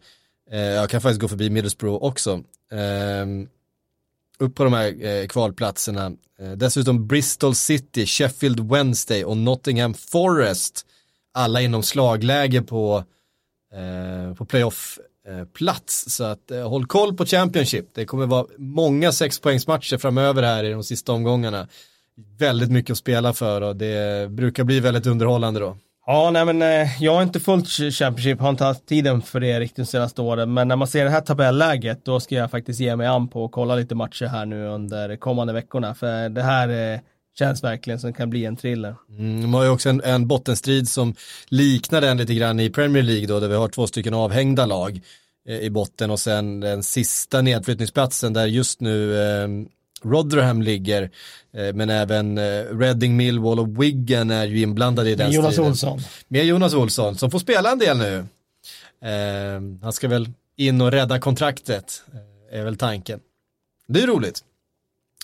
[0.52, 2.32] Eh, jag kan faktiskt gå förbi Middlesbrough också.
[2.72, 3.26] Eh,
[4.40, 6.12] upp på de här eh, kvalplatserna.
[6.40, 10.86] Eh, dessutom Bristol City, Sheffield Wednesday och Nottingham Forest.
[11.34, 13.04] Alla inom slagläge på,
[13.74, 14.46] eh, på
[15.28, 17.86] Eh, plats, Så att eh, håll koll på Championship.
[17.94, 21.68] Det kommer vara många sexpoängsmatcher framöver här i de sista omgångarna.
[22.40, 25.78] Väldigt mycket att spela för och det brukar bli väldigt underhållande då.
[26.06, 29.60] Ja, nej men eh, jag har inte följt Championship, har inte haft tiden för det
[29.60, 32.80] riktigt de senaste åren, men när man ser det här tabelläget då ska jag faktiskt
[32.80, 36.44] ge mig an på att kolla lite matcher här nu under kommande veckorna, för det
[36.44, 37.00] här eh,
[37.40, 38.96] känns verkligen som kan bli en thriller.
[39.10, 41.16] Mm, de har ju också en, en bottenstrid som
[41.48, 45.02] liknar den lite grann i Premier League då, där vi har två stycken avhängda lag
[45.48, 49.48] eh, i botten och sen den sista nedflyttningsplatsen där just nu eh,
[50.04, 51.10] Rotherham ligger,
[51.54, 55.54] eh, men även eh, Reading, Millwall och Wigan är ju inblandade i den Med Jonas
[55.54, 55.72] striden.
[55.72, 56.00] Olsson.
[56.28, 58.26] Med Jonas Olsson, som får spela en del nu.
[59.02, 62.04] Eh, han ska väl in och rädda kontraktet,
[62.52, 63.20] eh, är väl tanken.
[63.88, 64.44] Det är roligt.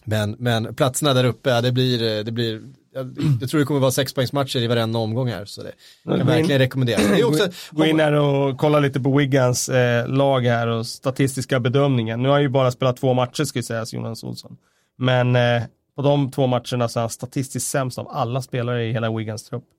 [0.05, 2.61] Men, men platserna där uppe, ja, det blir, eh, det blir
[2.93, 5.71] jag, jag tror det kommer vara sexpoängsmatcher i varenda omgång här, så det
[6.03, 7.01] kan in- verkligen rekommenderas.
[7.07, 10.85] Det är också, Gå in här och kolla lite på Wiggans eh, lag här och
[10.87, 12.21] statistiska bedömningen.
[12.21, 14.57] Nu har han ju bara spelat två matcher ska sägas, Jonas Olsson.
[14.97, 15.63] Men eh,
[15.95, 19.43] på de två matcherna så är han statistiskt sämst av alla spelare i hela Wiggans
[19.43, 19.63] trupp.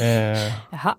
[0.00, 0.96] Eh, Jaha,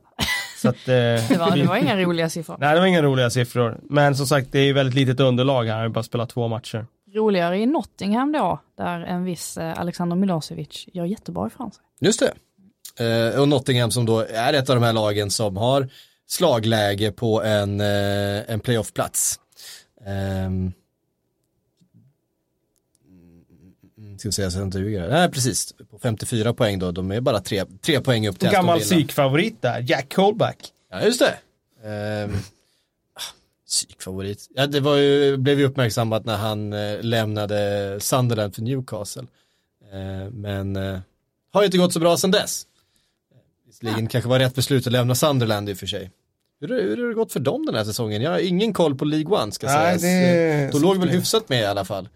[0.61, 0.93] så att, eh,
[1.29, 2.57] det var, det var inga roliga siffror.
[2.59, 3.77] Nej, det var inga roliga siffror.
[3.89, 5.71] Men som sagt, det är ju väldigt litet underlag här.
[5.71, 6.85] Han har ju bara spelat två matcher.
[7.17, 11.83] Roligare i Nottingham då, där en viss eh, Alexander Milosevic gör jättebra ifrån sig.
[11.99, 12.33] Just det.
[13.05, 15.89] Eh, och Nottingham som då är ett av de här lagen som har
[16.27, 19.39] slagläge på en, eh, en playoffplats.
[20.05, 20.71] Ehm.
[23.97, 25.09] Mm, Ska vi säga så jag inte ljuger.
[25.09, 25.73] Nej, precis.
[25.91, 26.91] På 54 poäng då.
[26.91, 29.05] De är bara tre, tre poäng upp till gammal Aston Villa.
[29.07, 30.57] psykfavorit där, Jack Colback.
[30.91, 31.37] Ja, just det.
[33.67, 34.47] Psykfavorit.
[34.55, 39.25] Ja, det var ju, blev ju uppmärksammat när han eh, lämnade Sunderland för Newcastle.
[39.93, 40.99] Eh, men eh,
[41.51, 42.67] har ju inte gått så bra sedan dess.
[43.67, 46.11] Visserligen kanske var rätt beslut att lämna Sunderland i och för sig.
[46.59, 48.21] Hur, hur har det gått för dem den här säsongen?
[48.21, 50.01] Jag har ingen koll på League One ska Nej, sägas.
[50.01, 52.09] det- De låg väl hyfsat med i alla fall.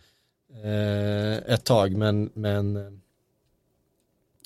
[0.64, 2.84] Eh, ett tag, men, men eh,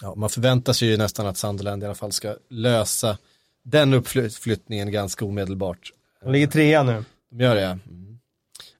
[0.01, 3.17] ja, man förväntar sig ju nästan att Sunderland i alla fall ska lösa
[3.63, 5.91] den uppflyttningen ganska omedelbart.
[6.25, 7.03] De ligger trea nu.
[7.31, 7.69] De gör det, ja.
[7.69, 8.19] Mm.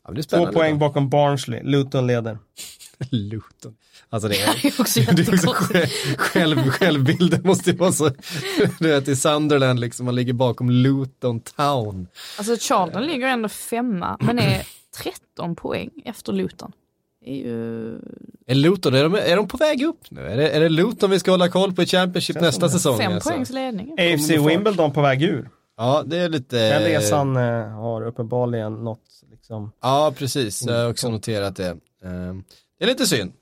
[0.08, 0.80] ja det Två poäng då.
[0.80, 1.64] bakom Barnsley.
[1.64, 2.38] Luton leder.
[3.12, 3.76] Luton.
[4.10, 6.18] Alltså det är, Det är också det är också jättekonstigt.
[6.18, 8.10] själv, själv, självbilden måste ju vara så,
[8.80, 12.08] du vet i Sunderland liksom, man ligger bakom Luton Town.
[12.38, 14.68] Alltså Charlton ligger ändå femma, men är
[15.04, 16.72] 13 poäng efter Luton.
[17.26, 17.96] Det är ju...
[18.48, 20.22] Är Luton, är de, är de på väg upp nu?
[20.22, 22.98] Är det, är det Luton vi ska hålla koll på i Championship nästa säsong?
[22.98, 23.30] Fem alltså?
[23.30, 23.94] poängs ledning.
[24.00, 24.30] AFC.
[24.30, 25.50] Wimbledon på väg ur.
[25.78, 26.70] Ja, det är lite...
[26.70, 30.66] Den resan eh, har uppenbarligen nått, liksom, Ja, precis.
[30.66, 31.78] Jag har också noterat det.
[32.04, 32.44] Ehm,
[32.80, 33.34] Det är lite synd.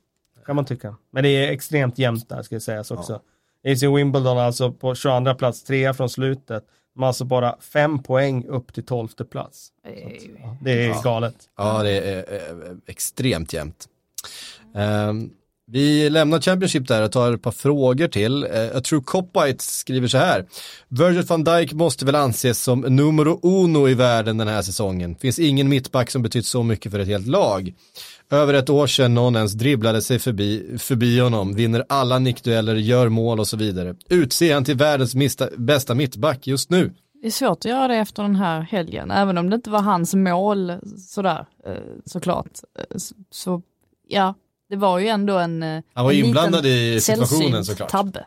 [0.46, 0.96] kan man tycka.
[1.12, 3.22] Men det är extremt jämnt där ska sägas också.
[3.68, 6.64] AFC Wimbledon alltså på 22 plats, trea från slutet.
[6.94, 9.70] De har alltså bara fem poäng upp till 12 plats.
[9.84, 11.36] Det är ju- Det är galet.
[11.58, 13.88] Ja, det är eh, extremt jämnt.
[14.76, 15.30] Ehm,
[15.74, 18.44] vi lämnar Championship där och tar ett par frågor till.
[18.44, 20.46] Eh, jag tror Copite skriver så här.
[20.88, 25.16] Virgil van Dijk måste väl anses som numero uno i världen den här säsongen.
[25.16, 27.74] Finns ingen mittback som betytt så mycket för ett helt lag.
[28.32, 33.10] Över ett år sedan någon ens dribblade sig förbi, förbi honom, vinner alla nickdueller, gör
[33.10, 33.96] mål och så vidare.
[34.10, 36.92] Utser han till världens mista, bästa mittback just nu.
[37.22, 39.82] Det är svårt att göra det efter den här helgen, även om det inte var
[39.82, 41.74] hans mål sådär, eh,
[42.06, 42.52] såklart.
[42.80, 42.98] Eh,
[43.32, 43.62] så
[44.08, 44.34] ja,
[44.70, 47.90] det var ju ändå en eh, Han var en inblandad i situationen såklart.
[47.90, 48.26] tabbe.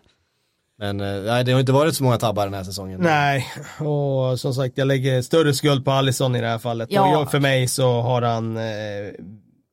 [0.78, 3.01] Men eh, nej, det har inte varit så många tabbar den här säsongen.
[3.01, 3.47] Nej,
[3.78, 6.89] och som sagt jag lägger större skuld på Alisson i det här fallet.
[6.93, 7.03] Ja.
[7.09, 8.62] Och jag, för mig så har han eh,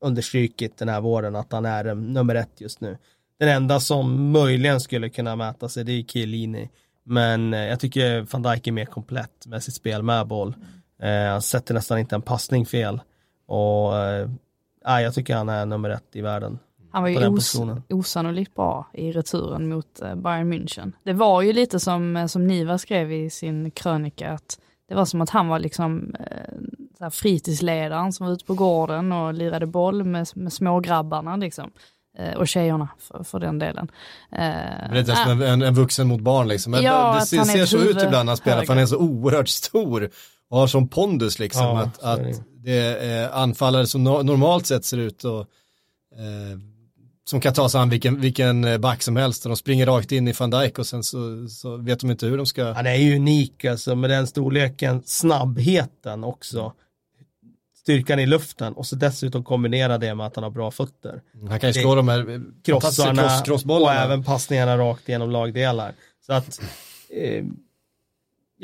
[0.04, 2.98] understrukit den här våren att han är eh, nummer ett just nu.
[3.38, 6.70] Den enda som möjligen skulle kunna mäta sig det är Chiellini.
[7.04, 10.54] Men eh, jag tycker van Dijk är mer komplett med sitt spel med boll.
[11.02, 13.00] Eh, han sätter nästan inte en passning fel.
[13.46, 13.92] Och
[14.86, 16.58] nej, jag tycker han är nummer ett i världen.
[16.94, 17.56] Han var ju os
[17.88, 20.92] osannolikt bra i returen mot eh, Bayern München.
[21.02, 24.58] Det var ju lite som, eh, som Niva skrev i sin krönika, att
[24.88, 26.54] det var som att han var liksom eh,
[26.98, 31.70] så här fritidsledaren som var ute på gården och lirade boll med, med smågrabbarna liksom.
[32.36, 33.90] Och tjejerna för, för den delen.
[34.30, 36.70] Men det är äh, som en, en, en vuxen mot barn liksom.
[36.70, 38.98] Men Ja, det att ser, så ut ibland när han spelar för han är så
[38.98, 40.10] oerhört stor
[40.50, 41.62] och har sån pondus liksom.
[41.62, 42.20] Ja, att att
[42.64, 42.72] det.
[42.72, 45.40] är anfallare som no- normalt sett ser ut och
[46.18, 46.58] eh,
[47.26, 50.12] som kan ta sig an vilken, vilken eh, back som helst och de springer rakt
[50.12, 52.72] in i van Dijk och sen så, så vet de inte hur de ska.
[52.72, 56.72] Han är ju unik alltså med den storleken, snabbheten också.
[57.76, 61.22] styrkan i luften och så dessutom kombinera det med att han har bra fötter.
[61.48, 65.92] Han kan ju slå de här eh, Krossarna cross, och även passningarna rakt igenom lagdelar.
[66.26, 66.60] Så att
[67.10, 67.44] eh,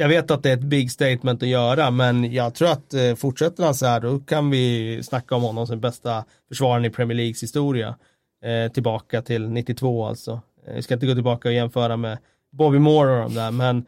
[0.00, 3.14] jag vet att det är ett big statement att göra, men jag tror att eh,
[3.14, 7.16] fortsätter han så här, då kan vi snacka om honom som bästa försvararen i Premier
[7.16, 7.96] Leagues historia.
[8.44, 10.40] Eh, tillbaka till 92 alltså.
[10.66, 12.18] Eh, ska inte gå tillbaka och jämföra med
[12.52, 13.86] Bobby Moore och de där, men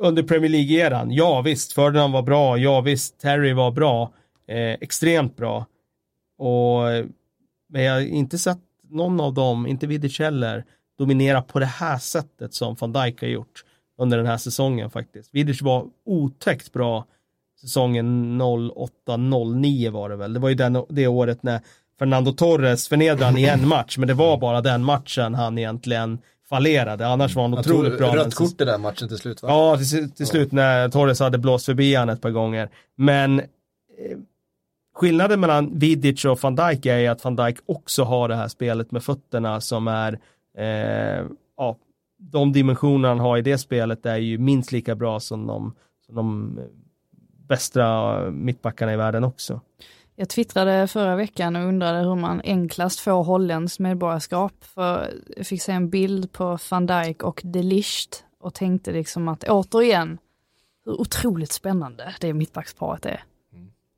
[0.00, 4.12] under Premier League-eran, ja visst, Ferdinand var bra, ja visst, Terry var bra,
[4.48, 5.66] eh, extremt bra.
[6.38, 6.82] Och,
[7.68, 10.64] men jag har inte sett någon av dem, inte Vidic heller,
[10.98, 13.64] dominera på det här sättet som van Dijk har gjort
[13.98, 15.34] under den här säsongen faktiskt.
[15.34, 17.06] Vidic var otäckt bra
[17.60, 20.32] säsongen 08-09 var det väl.
[20.32, 21.60] Det var ju den, det året när
[21.98, 26.18] Fernando Torres förnedrade i en match, men det var bara den matchen han egentligen
[26.48, 27.06] fallerade.
[27.06, 28.16] Annars var han tog otroligt bra.
[28.16, 29.48] rött kort i den matchen till slut va?
[29.48, 32.68] Ja, till, till slut när Torres hade blåst förbi han ett par gånger.
[32.94, 33.44] Men eh,
[34.94, 38.90] skillnaden mellan Vidic och van Dijk är att van Dijk också har det här spelet
[38.90, 40.18] med fötterna som är,
[40.58, 41.26] eh,
[41.56, 41.76] ja,
[42.18, 45.74] de dimensioner han har i det spelet är ju minst lika bra som de,
[46.06, 46.64] som de eh,
[47.48, 49.60] bästa mittbackarna i världen också.
[50.16, 54.64] Jag twittrade förra veckan och undrade hur man enklast får holländskt medborgarskap.
[54.64, 59.28] För jag fick se en bild på van Dijk och de Ligt och tänkte liksom
[59.28, 60.18] att återigen,
[60.84, 63.22] hur otroligt spännande det mittbacksparet är.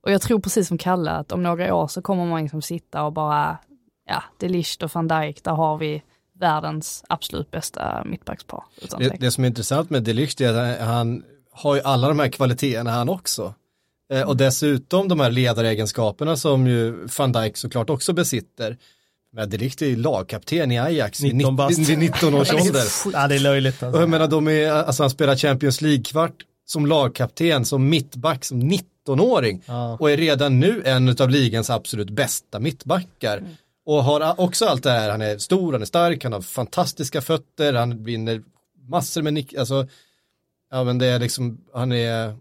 [0.02, 3.02] Och jag tror precis som Kalle att om några år så kommer man liksom sitta
[3.02, 3.58] och bara,
[4.06, 6.02] ja, de Ligt och van Dijk, där har vi
[6.40, 8.64] världens absolut bästa mittbackspar.
[8.82, 11.22] Utan Det, det som är intressant med Delicht är att han
[11.52, 13.54] har ju alla de här kvaliteterna han också.
[14.12, 18.76] Eh, och dessutom de här ledaregenskaperna som ju van Dijk såklart också besitter.
[19.32, 21.78] Men Delicht är ju lagkapten i Ajax 19 i bast.
[21.78, 22.84] 19 års ålder.
[23.12, 24.00] Ja, det är löjligt Och alltså.
[24.00, 29.62] jag menar, de är, alltså han spelar Champions League-kvart som lagkapten, som mittback, som 19-åring.
[29.66, 29.96] Ja.
[30.00, 33.42] Och är redan nu en av ligans absolut bästa mittbackar.
[33.90, 37.20] Och har också allt det här, han är stor, han är stark, han har fantastiska
[37.20, 38.42] fötter, han vinner
[38.88, 39.86] massor med nick, alltså,
[40.70, 42.36] ja men det är liksom, han är,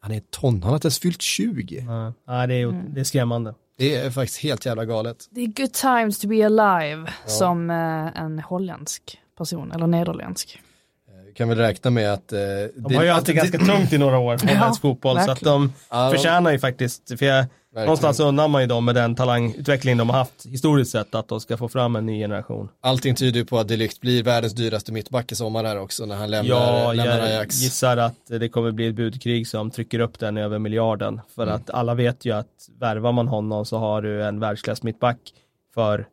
[0.00, 1.84] han är ton, han har inte ens fyllt 20.
[1.88, 3.54] Ja, ja, det, är, det är skrämmande.
[3.78, 5.16] Det är faktiskt helt jävla galet.
[5.30, 10.60] Det är good times to be alive, som eh, en holländsk person, eller nederländsk.
[11.26, 12.32] Vi kan väl räkna med att...
[12.32, 12.38] Eh,
[12.76, 16.04] De har ju alltid ganska tungt i några år, holländsk fotboll, så att de Ja,
[16.10, 17.46] de- förtjänar ju faktiskt, för jag,
[17.84, 21.40] någonstans undrar man ju dem med den talangutveckling de har haft historiskt sett, att de
[21.40, 22.68] ska få fram en ny generation.
[22.80, 26.16] Allting tyder ju på att Delict blir världens dyraste mittback i sommar här också när
[26.16, 27.62] han lämnar, Ja, lämnar jag Ajax.
[27.62, 31.20] gissar att det kommer bli ett budkrig som trycker upp den över miljarden.
[31.34, 31.54] För Mm.
[31.54, 35.18] att alla vet ju att värvar man honom så har du en världsklass mittback
[35.74, 36.06] för,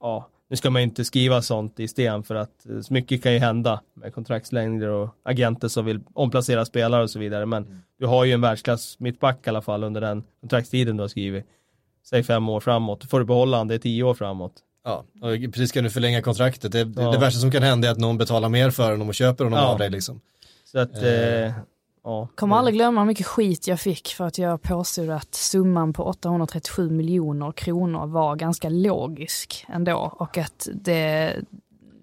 [0.00, 3.22] ja, nu ska man ju inte skriva sånt i sten för att eh, så mycket
[3.22, 7.46] kan ju hända med kontraktslängder och agenter som vill omplacera spelare och så vidare.
[7.46, 7.78] Men Mm.
[7.98, 11.44] du har ju en världsklass mittback i alla fall under den kontraktstiden du har skrivit.
[12.06, 14.52] Säg fem år framåt, får du behålla han, det är tio år framåt.
[14.84, 16.72] Ja, och precis ska du förlänga kontraktet.
[16.72, 17.10] Det, det, Ja.
[17.10, 19.58] det värsta som kan hända är att någon betalar mer för honom och köper honom
[19.58, 19.66] Ja.
[19.66, 20.20] av dig liksom.
[20.64, 21.52] Så att, Eh.
[22.04, 22.28] Ja.
[22.34, 26.04] Kommer aldrig glömma hur mycket skit jag fick för att jag påstod att summan på
[26.04, 31.32] 837 miljoner kronor var ganska logisk ändå och att det,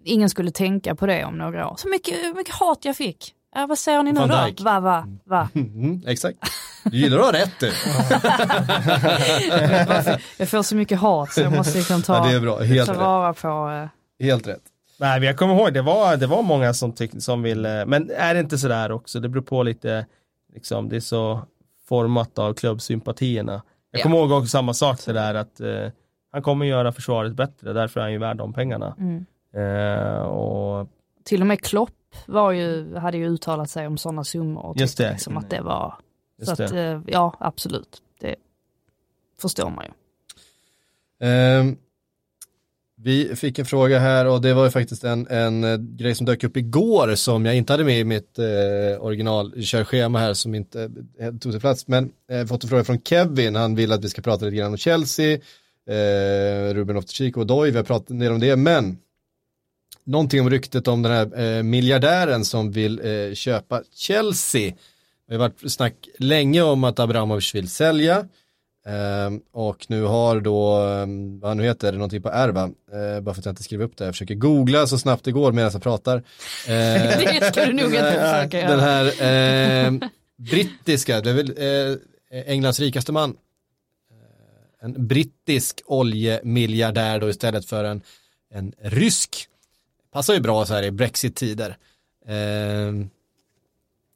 [0.04, 1.76] ingen skulle tänka på det om några år.
[1.78, 3.34] Så mycket, mycket hat jag fick.
[3.56, 4.46] Ja, vad säger ni nu Van då?
[4.46, 4.62] Dijk.
[4.62, 5.50] Va, va, va?
[5.56, 6.38] Mm, exakt.
[6.84, 7.72] Du gillar att ha rätt du.
[10.38, 12.86] Jag får så mycket hat så jag måste liksom ta, Ja, det är bra, helt
[12.86, 13.00] ta rätt.
[13.02, 13.70] vara på
[14.20, 14.62] eh, Helt rätt.
[15.00, 18.34] Nej, jag kommer ihåg, det var, det var många som, tyck, som ville, men är
[18.34, 20.06] det inte sådär också, det beror på lite,
[20.54, 21.42] liksom, det är så
[21.88, 23.62] format av klubbsympatierna.
[23.92, 24.04] Jag Ja.
[24.04, 25.88] kommer ihåg också samma sak det där att eh,
[26.32, 28.96] han kommer göra försvaret bättre, därför är han ju värd de pengarna.
[29.00, 29.26] mm.
[29.56, 30.88] Eh, och
[31.24, 31.92] Till och med Klopp
[32.28, 35.12] var ju, hade ju uttalat sig om sådana summor och Just det.
[35.12, 35.96] liksom att det var,
[36.38, 36.84] Just så att det.
[36.84, 38.36] eh, ja absolut, det
[39.42, 39.92] förstår man ju.
[41.28, 41.78] Ehm,
[43.08, 46.26] vi fick en fråga här och det var ju faktiskt en, en eh, grej som
[46.26, 48.46] dök upp igår som jag inte hade med i mitt eh,
[49.04, 51.88] originalkörschema här som inte eh, tog sig plats.
[51.88, 54.72] Men eh, fått en fråga från Kevin, han vill att vi ska prata lite grann
[54.72, 55.34] om Chelsea,
[55.90, 58.98] eh, Ruben Loftus-Cheek och Doi, vi har pratat en del om det, men
[60.04, 64.74] någonting om ryktet om den här eh, miljardären som vill eh, köpa Chelsea.
[65.28, 68.28] Det har varit snack länge om att Abramovic vill sälja.
[68.88, 72.64] Ehm, och nu har då, um, vad nu heter, någonting på R va?
[72.92, 75.32] Eh, bara för att jag inte skriver upp det, jag försöker googla så snabbt det
[75.32, 76.18] går medan jag pratar.
[76.68, 76.74] Eh,
[77.20, 78.70] Det ska du nog inte försöka göra.
[78.72, 80.02] Den här ehm,
[80.38, 81.54] brittiska, det är väl
[82.32, 83.30] eh, Englands rikaste man.
[83.30, 88.02] Eh, En brittisk oljemiljardär då istället för en,
[88.54, 89.48] en rysk.
[90.14, 91.78] Passar ju bra så här i brexit-tider.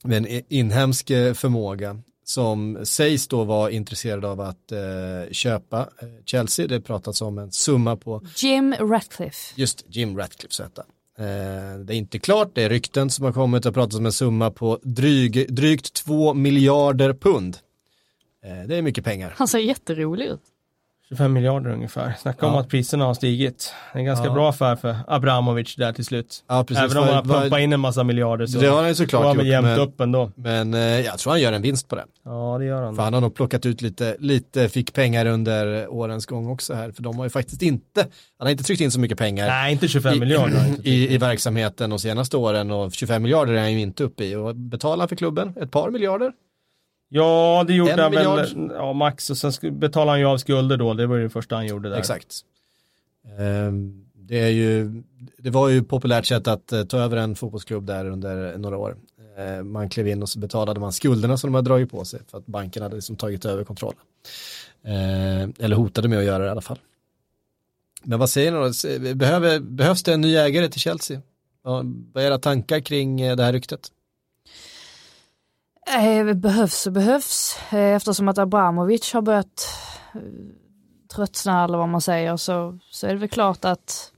[0.04, 2.02] Med en inhemsk eh, förmåga.
[2.32, 6.68] Som sägs då vara intresserade av att eh, köpa eh, Chelsea.
[6.68, 9.54] Det pratas om en summa på Jim Ratcliffe.
[9.56, 10.84] just Jim Ratcliffe så heter
[11.18, 11.26] han.
[11.28, 14.12] eh, Det är inte klart, det är rykten som har kommit och pratats om en
[14.12, 17.58] summa på dryg, drygt 2 miljarder pund.
[18.46, 19.34] Eh, det är mycket pengar.
[19.38, 20.42] Han ser jätterolig ut.
[21.12, 22.14] 25 miljarder ungefär.
[22.20, 22.60] Snacka om Ja.
[22.60, 23.74] att priserna har stigit.
[23.94, 24.34] Det är en ganska Ja.
[24.34, 26.44] bra affär för Abramovic där till slut.
[26.48, 26.84] Ja, precis.
[26.84, 29.46] Även om han har pumpat in en massa miljarder så Det har han såklart gjort,
[29.46, 30.32] jämnt men- upp ändå.
[30.36, 32.06] Men eh, jag tror han gör en vinst på det.
[32.26, 32.96] Ja, det gör han.
[32.96, 36.92] För han har nog plockat ut lite, lite fick pengar under årens gång också här.
[36.92, 38.02] För de har ju faktiskt inte,
[38.38, 40.76] han har inte tryckt in så mycket pengar Nej, inte 25 i, miljarder.
[40.84, 44.36] i, i verksamheten de senaste åren och 25 miljarder är han ju inte uppe i.
[44.36, 46.32] Och betalar för klubben ett par miljarder?
[47.14, 48.48] Ja, det gjorde En han väl.
[48.56, 48.72] miljard.
[48.78, 49.30] Ja, max.
[49.30, 50.94] Och sen betalade han ju av skulder då.
[50.94, 51.98] Det var ju det första han gjorde där.
[51.98, 52.36] Exakt.
[53.40, 55.04] Ehm, det, är ju,
[55.38, 58.98] det var ju populärt sätt att eh, ta över en fotbollsklubb där under några år.
[59.38, 62.20] Ehm, man klev in och så betalade man skulderna som de hade dragit på sig
[62.28, 64.00] för att banken hade liksom tagit över kontrollen.
[64.86, 66.80] Ehm, eller hotade med att göra det i alla fall.
[68.04, 68.58] Men vad säger ni
[69.10, 69.16] då?
[69.16, 71.22] Behöver, behövs det en ny ägare till Chelsea?
[71.64, 71.84] Ja,
[72.14, 73.88] vad är era tankar kring eh, det här ryktet?
[75.88, 77.60] Eh, behövs och behövs.
[77.72, 79.68] Eh, eftersom att Abramovic har börjat
[80.14, 80.22] eh,
[81.16, 84.12] tröttna eller vad man säger så, så är det väl klart att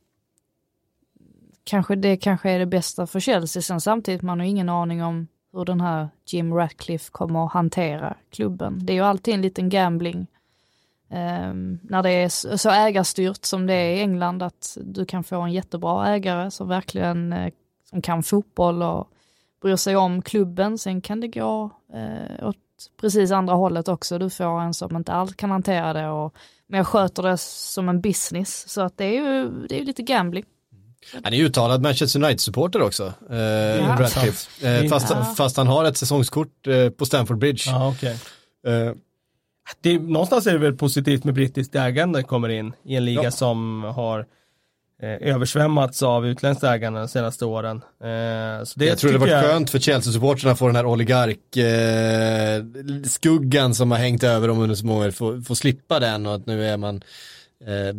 [1.63, 3.61] kanske det kanske är det bästa för Chelsea.
[3.61, 8.17] Sen samtidigt man har ingen aning om hur den här Jim Ratcliffe kommer att hantera
[8.29, 8.85] klubben.
[8.85, 10.27] Det är ju alltid en liten gambling
[11.09, 15.23] ehm, när det är så så ägarstyrt som det är i England att du kan
[15.23, 17.53] få en jättebra ägare som verkligen eh,
[17.89, 19.09] som kan fotboll och
[19.63, 20.77] bryr sig om klubben.
[20.77, 22.55] Sen kan det gå eh, åt
[23.01, 24.17] precis andra hållet också.
[24.17, 26.33] Du får en som inte alls kan hantera det och
[26.67, 28.69] mer sköter det som en business.
[28.69, 30.45] Så att det är ju det är lite gambling.
[31.23, 34.01] Han är ju uttalad Manchester United-supporter också, eh, Ja.
[34.01, 35.33] Eh, fast, Ja.
[35.37, 37.63] fast han har ett säsongskort eh, på Stamford Bridge.
[37.65, 38.19] Ja, okej.
[38.67, 38.93] Eh,
[39.81, 43.31] Det, någonstans är det väl positivt med brittiskt ägande kommer in i en liga Ja.
[43.31, 44.25] som har
[45.01, 47.77] översvämmats av utländskt ägande de senaste åren.
[47.77, 50.85] Eh, så det jag tror det var jag- skönt för Chelsea-supportrarna att få den här
[50.85, 56.35] oligark-skuggan som har hängt över dem under så många år, få, få slippa den och
[56.35, 56.95] att nu är man,
[57.65, 57.93] eh,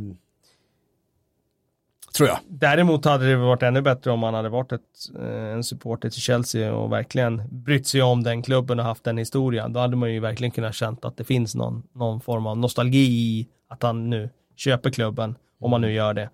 [2.16, 2.38] tror jag.
[2.48, 4.80] Däremot hade det varit ännu bättre om man hade varit ett,
[5.18, 9.18] eh, en supporter till Chelsea och verkligen brytt sig om den klubben och haft den
[9.18, 9.72] historien.
[9.72, 13.06] Då hade man ju verkligen kunnat känt att det finns någon, någon form av nostalgi
[13.06, 16.30] i att han nu köper klubben, om man nu gör det.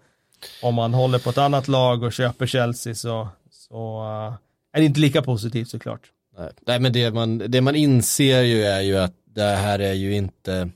[0.63, 4.35] Om man håller på ett annat lag och köper Chelsea så, så eh,
[4.77, 6.01] är det inte lika positivt såklart.
[6.39, 9.93] Nej, Nej men det man, det man inser ju är ju att det här är
[9.93, 10.71] ju inte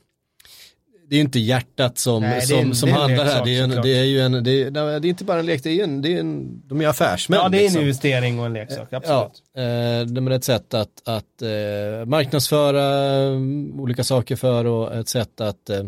[1.09, 3.45] det är ju inte hjärtat som, Nej, är en- som, som handlar här.
[3.45, 5.63] Det är, en, det är ju en, det är, det är inte bara en lek,
[5.63, 7.39] det är en, det är en de är affärsmän.
[7.39, 7.81] Ja, det är en liksom.
[7.81, 9.43] investering och en leksak, Ja, absolut.
[9.57, 12.83] eh, det är ett sätt att, att eh, marknadsföra
[13.27, 15.83] mm, olika saker för och ett sätt att eh,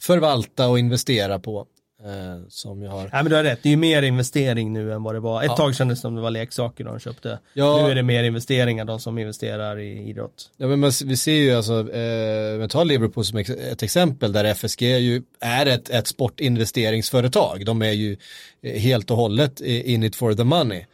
[0.00, 1.66] förvalta och investera på.
[2.04, 3.02] Eh, som jag har.
[3.02, 5.42] Nej men du har rätt, det är ju mer investering nu än vad det var.
[5.42, 5.56] Ett Ja.
[5.56, 7.38] tag kändes det som det var leksaker de köpte.
[7.52, 7.82] Ja.
[7.82, 10.50] Nu är det mer investeringar, de som investerar i idrott.
[10.56, 14.32] Ja, men man, vi ser ju alltså, eh, men ta Liverpool som ex, ett exempel
[14.32, 17.64] där FSG ju är ett, ett sportinvesteringsföretag.
[17.66, 18.16] De är ju
[18.62, 20.84] eh, helt och hållet in it for the money.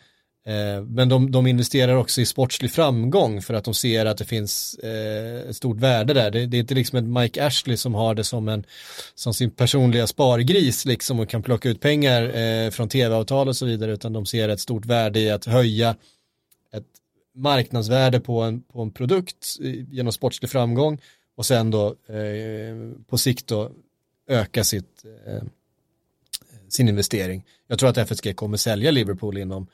[0.46, 4.24] Eh, men de, de investerar också i sportslig framgång för att de ser att det
[4.24, 6.30] finns eh, ett stort värde där.
[6.30, 8.64] Det, det är inte liksom en Mike Ashley som har det som, en,
[9.14, 13.66] som sin personliga spargris liksom och kan plocka ut pengar eh, från tv-avtal och så
[13.66, 15.96] vidare utan de ser ett stort värde i att höja
[16.72, 16.86] ett
[17.34, 19.56] marknadsvärde på en, på en produkt
[19.90, 21.00] genom sportslig framgång
[21.36, 23.70] och sen då eh, på sikt då
[24.28, 25.42] öka sitt, eh,
[26.68, 27.44] sin investering.
[27.66, 29.66] Jag tror att FSG kommer sälja Liverpool inom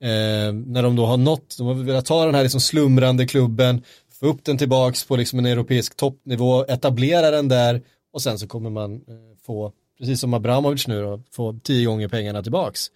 [0.00, 3.82] eh, när de då har nått, de har velat ta den här liksom slumrande klubben,
[4.20, 7.82] få upp den tillbaks på liksom en europeisk toppnivå, etablera den där
[8.12, 12.08] och sen så kommer man eh, få, precis som Abramovic nu då, få tio gånger
[12.08, 12.90] pengarna tillbaks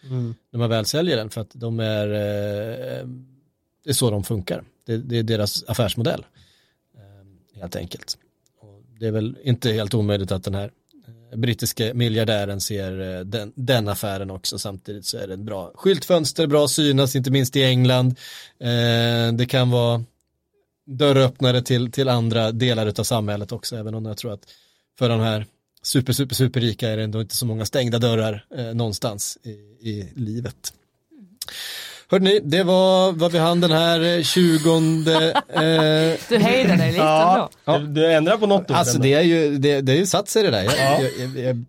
[0.50, 3.08] när man väl säljer den för att de är, eh,
[3.84, 4.64] det är så de funkar.
[4.86, 6.26] Det, det är deras affärsmodell
[6.94, 8.18] eh, helt enkelt.
[8.60, 10.70] Och det är väl inte helt omöjligt att den här
[11.34, 16.46] brittiske miljardären ser eh, den, den affären också samtidigt så är det en bra skyltfönster,
[16.46, 18.18] bra synas, inte minst i England.
[18.60, 20.04] Eh, det kan vara
[20.86, 24.48] dörröppnare till, till andra delar av samhället också, även om jag tror att
[24.98, 25.46] för de här
[25.82, 29.50] super, super, superrika är det ändå inte så många stängda dörrar eh, någonstans i,
[29.90, 30.72] i livet.
[32.10, 34.70] Hörrni, det var vad vi hann den här eh, 20
[35.48, 37.78] eh, Du hejdade dig lite Ja, ändå.
[37.86, 39.02] Du, du ändrar på något ord Alltså ändå.
[39.04, 40.62] det är ju, det, det är ju satt sig det där.
[40.62, 41.00] Jag, Ja.
[41.18, 41.64] jag, jag, jag,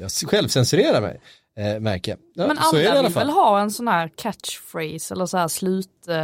[0.00, 1.20] jag självcensurerar mig,
[1.58, 2.18] eh, märker jag.
[2.34, 6.16] Ja, Men alla vill väl ha en sån här catchphrase eller så här slut, eh,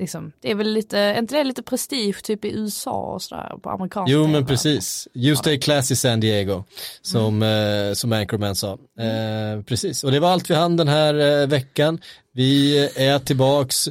[0.00, 3.56] liksom, det är väl lite, är inte det lite prestige typ i USA och sådär
[3.62, 6.64] på amerikanska Jo men precis, you stay classy San Diego
[7.02, 7.88] som, Mm.
[7.88, 8.72] eh, som Anchorman sa.
[8.98, 11.98] Eh, precis, och det var allt vi hann den här eh, veckan.
[12.32, 13.88] Vi är tillbaks,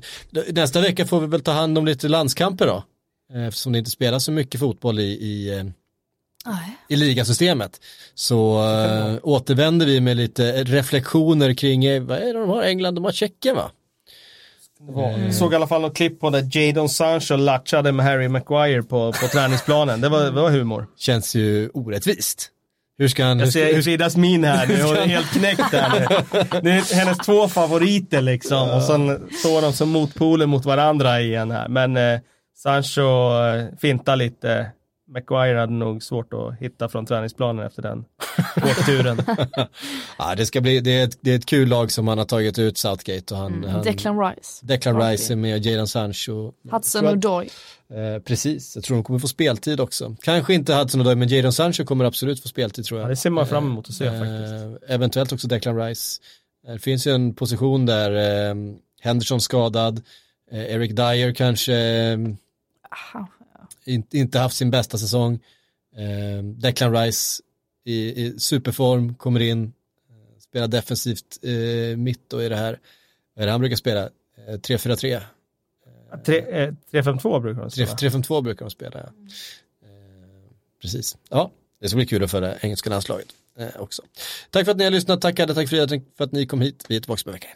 [0.48, 2.84] nästa vecka får vi väl ta hand om lite landskamper då.
[3.34, 5.64] Eh, Eftersom det inte spelas så mycket fotboll i, i, eh,
[6.46, 6.78] Nej.
[6.88, 7.82] i ligasystemet.
[8.16, 12.96] Så eh, återvänder vi med lite reflektioner kring, eh, vad är det de har, England,
[12.96, 13.72] de har Tjeckien va?
[14.88, 18.84] Jag såg i alla fall något klipp på där Jadon Sancho latchade med Harry Maguire
[18.84, 20.02] på, på träningsplanen.
[20.02, 20.88] Det var, det var humor.
[20.98, 22.52] Känns ju orättvist.
[22.98, 26.06] Hur ska han, Jag ser Fridas min här nu, hon är helt knäckt där nu.
[26.62, 31.52] Det är hennes två favoriter liksom och sen står de som motpoler mot varandra igen
[31.52, 31.68] här.
[31.68, 32.20] Men eh,
[32.58, 34.72] Sancho eh, fintar lite.
[35.14, 38.06] Maguire hade nog svårt att hitta från träningsplanen efter den
[38.56, 39.22] åkturen.
[40.18, 42.26] ja, det, ska bli, det, är ett, det är ett kul lag som han har
[42.26, 43.84] tagit ut Southgate och han, han Mm.
[43.84, 44.66] Declan Rice.
[44.66, 46.52] Declan Bra Rice är med, Jadon Sancho.
[46.72, 47.48] Hudson och att-
[47.94, 50.16] Eh, precis, jag tror de kommer få speltid också.
[50.22, 53.06] Kanske inte Hudson Odoi, men Jadon Sancho kommer absolut få speltid tror jag.
[53.06, 54.90] Ja, det ser man fram emot att se Eh, faktiskt.
[54.92, 56.22] Eventuellt också Declan Rice.
[56.68, 58.12] Eh, Det finns ju en position där
[58.50, 58.56] eh,
[59.02, 60.02] Henderson skadad,
[60.52, 62.18] eh, Eric Dyer kanske eh,
[62.92, 63.28] Aha.
[63.94, 65.40] Inte, inte haft sin bästa säsong.
[65.96, 67.44] Eh, Declan Rice
[67.84, 72.80] i, i superform, kommer in, eh, spelar defensivt eh, mitt då i det här.
[73.34, 74.04] Vad är det han brukar spela?
[74.48, 75.22] Eh, 3-4-3.
[76.26, 77.96] Tre- eh, 3-5-2 brukar de spela.
[77.96, 79.00] 3-5-2 brukar de spela.
[79.00, 79.06] Ja.
[79.88, 79.90] Eh,
[80.82, 81.18] precis.
[81.30, 81.52] Ja,
[81.82, 83.28] det ska bli kul att följa engelska landslaget
[83.76, 84.02] också.
[84.50, 85.88] Tack för att ni har lyssnat, tack Adde, tack Frida
[86.18, 86.86] för att ni kom hit.
[86.90, 87.52] Vi är tillbaka på veckan.